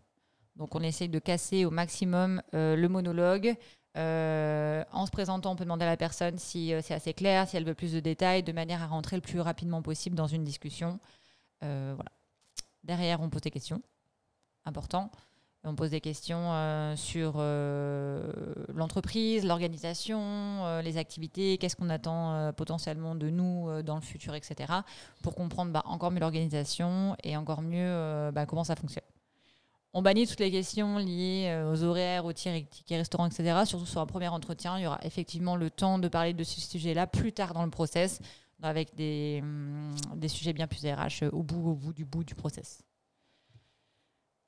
Donc, 0.54 0.74
on 0.76 0.82
essaye 0.82 1.08
de 1.08 1.18
casser 1.18 1.64
au 1.64 1.70
maximum 1.70 2.42
le 2.52 2.86
monologue. 2.86 3.56
Euh, 3.96 4.84
en 4.92 5.06
se 5.06 5.10
présentant, 5.10 5.52
on 5.52 5.56
peut 5.56 5.64
demander 5.64 5.84
à 5.84 5.88
la 5.88 5.96
personne 5.96 6.38
si 6.38 6.72
euh, 6.72 6.80
c'est 6.82 6.94
assez 6.94 7.12
clair, 7.12 7.46
si 7.46 7.56
elle 7.56 7.64
veut 7.64 7.74
plus 7.74 7.92
de 7.92 8.00
détails, 8.00 8.42
de 8.42 8.52
manière 8.52 8.82
à 8.82 8.86
rentrer 8.86 9.16
le 9.16 9.22
plus 9.22 9.40
rapidement 9.40 9.82
possible 9.82 10.16
dans 10.16 10.26
une 10.26 10.44
discussion. 10.44 10.98
Euh, 11.62 11.92
voilà. 11.94 12.10
Derrière, 12.84 13.20
on 13.20 13.28
pose 13.28 13.42
des 13.42 13.50
questions. 13.50 13.82
Important. 14.64 15.10
On 15.64 15.76
pose 15.76 15.90
des 15.90 16.00
questions 16.00 16.96
sur 16.96 17.34
l'entreprise, 18.74 19.44
l'organisation, 19.44 20.80
les 20.80 20.96
activités, 20.96 21.56
qu'est-ce 21.56 21.76
qu'on 21.76 21.88
attend 21.88 22.52
potentiellement 22.52 23.14
de 23.14 23.30
nous 23.30 23.80
dans 23.84 23.94
le 23.94 24.00
futur, 24.00 24.34
etc. 24.34 24.72
Pour 25.22 25.36
comprendre 25.36 25.70
bah, 25.70 25.82
encore 25.84 26.10
mieux 26.10 26.18
l'organisation 26.18 27.16
et 27.22 27.36
encore 27.36 27.62
mieux 27.62 28.32
bah, 28.32 28.44
comment 28.44 28.64
ça 28.64 28.74
fonctionne. 28.74 29.04
On 29.94 30.00
bannit 30.00 30.26
toutes 30.26 30.40
les 30.40 30.50
questions 30.50 30.96
liées 30.96 31.48
euh, 31.48 31.70
aux 31.70 31.82
horaires, 31.82 32.24
aux 32.24 32.32
tickets 32.32 32.64
restaurants, 32.90 33.26
etc. 33.26 33.62
Surtout 33.66 33.84
sur 33.84 34.00
un 34.00 34.06
premier 34.06 34.28
entretien, 34.28 34.78
il 34.78 34.84
y 34.84 34.86
aura 34.86 34.98
effectivement 35.02 35.54
le 35.54 35.68
temps 35.68 35.98
de 35.98 36.08
parler 36.08 36.32
de 36.32 36.44
ce 36.44 36.60
sujet-là 36.60 37.06
plus 37.06 37.32
tard 37.32 37.52
dans 37.52 37.64
le 37.64 37.70
process, 37.70 38.20
avec 38.62 38.94
des, 38.94 39.40
hum, 39.42 39.94
des 40.16 40.28
sujets 40.28 40.54
bien 40.54 40.66
plus 40.66 40.80
RH 40.86 41.24
euh, 41.24 41.30
au 41.32 41.42
bout, 41.42 41.70
au 41.70 41.74
bout 41.74 41.92
du 41.92 42.06
bout 42.06 42.24
du 42.24 42.34
process. 42.34 42.82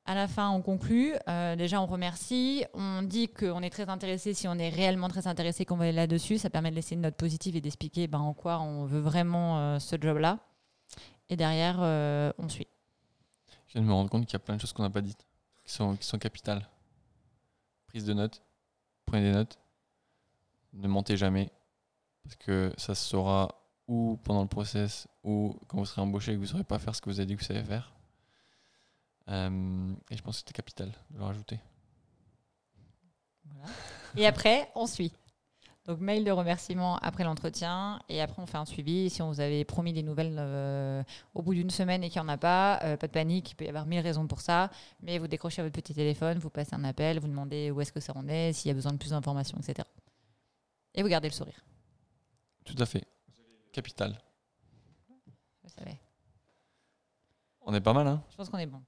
À 0.06 0.14
la 0.14 0.28
fin, 0.28 0.48
on 0.50 0.62
conclut. 0.62 1.14
Euh, 1.28 1.56
déjà, 1.56 1.80
on 1.80 1.86
remercie. 1.86 2.64
On 2.72 3.02
dit 3.02 3.28
qu'on 3.28 3.62
est 3.62 3.70
très 3.70 3.88
intéressé. 3.90 4.32
Si 4.32 4.48
on 4.48 4.54
est 4.54 4.70
réellement 4.70 5.08
très 5.08 5.26
intéressé, 5.26 5.66
qu'on 5.66 5.76
va 5.76 5.84
aller 5.84 5.92
là-dessus, 5.92 6.38
ça 6.38 6.48
permet 6.48 6.70
de 6.70 6.76
laisser 6.76 6.94
une 6.94 7.02
note 7.02 7.16
positive 7.16 7.56
et 7.56 7.60
d'expliquer 7.60 8.06
ben, 8.06 8.18
en 8.18 8.34
quoi 8.34 8.60
on 8.60 8.84
veut 8.84 9.00
vraiment 9.00 9.78
ce 9.80 9.96
job-là. 9.98 10.40
Et 11.30 11.36
derrière, 11.36 11.78
on 12.38 12.48
suit. 12.50 12.66
Je 13.66 13.72
viens 13.72 13.82
de 13.82 13.86
me 13.86 13.94
rendre 13.94 14.10
compte 14.10 14.26
qu'il 14.26 14.34
y 14.34 14.36
a 14.36 14.40
plein 14.40 14.56
de 14.56 14.60
choses 14.60 14.74
qu'on 14.74 14.82
n'a 14.82 14.90
pas 14.90 15.00
dites, 15.00 15.26
qui 15.64 15.72
sont, 15.72 15.96
qui 15.96 16.06
sont 16.06 16.18
capitales. 16.18 16.68
Prise 17.86 18.04
de 18.04 18.12
notes. 18.12 18.42
Prenez 19.06 19.30
des 19.30 19.32
notes. 19.32 19.58
Ne 20.72 20.88
mentez 20.88 21.16
jamais. 21.16 21.50
Parce 22.22 22.36
que 22.36 22.72
ça 22.76 22.94
se 22.94 23.08
saura 23.08 23.60
ou 23.86 24.18
pendant 24.24 24.42
le 24.42 24.48
process 24.48 25.06
ou 25.22 25.58
quand 25.68 25.78
vous 25.78 25.84
serez 25.84 26.00
embauché 26.00 26.32
et 26.32 26.34
que 26.34 26.38
vous 26.38 26.44
ne 26.44 26.50
saurez 26.50 26.64
pas 26.64 26.78
faire 26.78 26.94
ce 26.94 27.00
que 27.00 27.10
vous 27.10 27.20
avez 27.20 27.26
dit 27.26 27.36
que 27.36 27.40
vous 27.40 27.46
savez 27.46 27.62
faire. 27.62 27.92
Euh, 29.28 29.94
et 30.10 30.16
je 30.16 30.22
pense 30.22 30.36
que 30.36 30.38
c'était 30.40 30.52
capital 30.52 30.92
de 31.10 31.18
le 31.18 31.24
rajouter. 31.24 31.60
Et 34.16 34.26
après, 34.26 34.70
on 34.74 34.86
suit. 34.86 35.12
Donc, 35.86 36.00
mail 36.00 36.24
de 36.24 36.30
remerciement 36.30 36.96
après 36.98 37.24
l'entretien. 37.24 38.00
Et 38.08 38.22
après, 38.22 38.40
on 38.40 38.46
fait 38.46 38.56
un 38.56 38.64
suivi. 38.64 39.10
Si 39.10 39.20
on 39.20 39.28
vous 39.28 39.40
avait 39.40 39.64
promis 39.64 39.92
des 39.92 40.02
nouvelles 40.02 40.36
euh, 40.38 41.02
au 41.34 41.42
bout 41.42 41.52
d'une 41.52 41.68
semaine 41.68 42.02
et 42.02 42.08
qu'il 42.08 42.22
n'y 42.22 42.26
en 42.26 42.30
a 42.30 42.38
pas, 42.38 42.80
euh, 42.84 42.96
pas 42.96 43.06
de 43.06 43.12
panique. 43.12 43.50
Il 43.50 43.54
peut 43.54 43.66
y 43.66 43.68
avoir 43.68 43.84
mille 43.84 44.00
raisons 44.00 44.26
pour 44.26 44.40
ça. 44.40 44.70
Mais 45.02 45.18
vous 45.18 45.28
décrochez 45.28 45.60
votre 45.60 45.74
petit 45.74 45.92
téléphone, 45.94 46.38
vous 46.38 46.48
passez 46.48 46.74
un 46.74 46.84
appel, 46.84 47.18
vous 47.20 47.28
demandez 47.28 47.70
où 47.70 47.82
est-ce 47.82 47.92
que 47.92 48.00
ça 48.00 48.14
en 48.16 48.26
est, 48.28 48.54
s'il 48.54 48.68
y 48.68 48.70
a 48.70 48.74
besoin 48.74 48.92
de 48.92 48.96
plus 48.96 49.10
d'informations, 49.10 49.58
etc. 49.58 49.86
Et 50.94 51.02
vous 51.02 51.08
gardez 51.08 51.28
le 51.28 51.34
sourire. 51.34 51.62
Tout 52.64 52.76
à 52.78 52.86
fait. 52.86 53.04
Capital. 53.72 54.18
Vous 55.62 55.68
savez. 55.68 55.98
On 57.60 57.74
est 57.74 57.80
pas 57.82 57.92
mal, 57.92 58.06
hein? 58.06 58.22
Je 58.30 58.36
pense 58.36 58.48
qu'on 58.48 58.58
est 58.58 58.66
bon. 58.66 58.80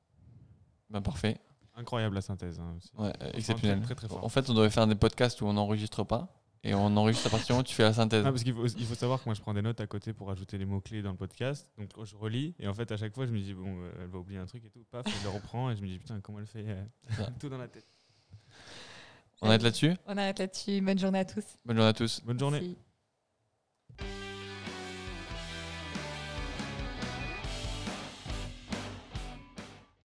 Ben 0.88 1.02
parfait. 1.02 1.38
Incroyable 1.74 2.14
la 2.14 2.22
synthèse. 2.22 2.58
hein, 2.58 2.74
aussi. 2.78 2.90
Ouais, 2.96 3.12
exceptionnel. 3.34 3.80
Très, 3.82 3.94
très, 3.94 4.06
très 4.06 4.16
fort. 4.16 4.24
En 4.24 4.30
fait, 4.30 4.48
on 4.48 4.54
devrait 4.54 4.70
faire 4.70 4.86
des 4.86 4.94
podcasts 4.94 5.42
où 5.42 5.46
on 5.46 5.52
n'enregistre 5.52 6.04
pas 6.04 6.32
et 6.66 6.74
on 6.74 6.96
enregistre 6.96 7.28
à 7.28 7.30
partir 7.30 7.46
du 7.46 7.52
moment 7.52 7.60
où 7.60 7.64
tu 7.64 7.74
fais 7.74 7.84
la 7.84 7.92
synthèse. 7.92 8.24
Ah, 8.26 8.30
parce 8.30 8.42
qu'il 8.42 8.52
faut, 8.52 8.66
il 8.66 8.86
faut 8.86 8.94
savoir 8.96 9.20
que 9.20 9.26
moi 9.26 9.34
je 9.34 9.40
prends 9.40 9.54
des 9.54 9.62
notes 9.62 9.80
à 9.80 9.86
côté 9.86 10.12
pour 10.12 10.30
ajouter 10.30 10.58
les 10.58 10.64
mots-clés 10.64 11.00
dans 11.00 11.12
le 11.12 11.16
podcast. 11.16 11.70
Donc 11.78 11.90
je 12.04 12.16
relis 12.16 12.54
et 12.58 12.66
en 12.66 12.74
fait 12.74 12.90
à 12.90 12.96
chaque 12.96 13.14
fois 13.14 13.24
je 13.24 13.30
me 13.30 13.38
dis 13.38 13.54
bon 13.54 13.78
euh, 13.78 13.92
elle 14.02 14.08
va 14.08 14.18
oublier 14.18 14.38
un 14.38 14.46
truc 14.46 14.64
et 14.64 14.70
tout. 14.70 14.84
Paf, 14.90 15.06
je 15.06 15.24
le 15.24 15.30
reprends 15.30 15.70
et 15.70 15.76
je 15.76 15.82
me 15.82 15.86
dis 15.86 15.98
putain 15.98 16.20
comment 16.20 16.40
elle 16.40 16.46
fait 16.46 16.66
euh, 16.66 17.24
tout 17.40 17.48
dans 17.48 17.58
la 17.58 17.68
tête. 17.68 17.86
On 19.42 19.48
arrête 19.48 19.62
là-dessus? 19.62 19.94
On 20.06 20.16
arrête 20.16 20.38
là-dessus. 20.38 20.80
Bonne 20.80 20.98
journée 20.98 21.20
à 21.20 21.24
tous. 21.24 21.44
Bonne 21.64 21.76
journée 21.76 21.90
à 21.90 21.92
tous. 21.92 22.20
Bonne 22.24 22.38
journée. 22.38 22.60
Merci. 22.60 22.76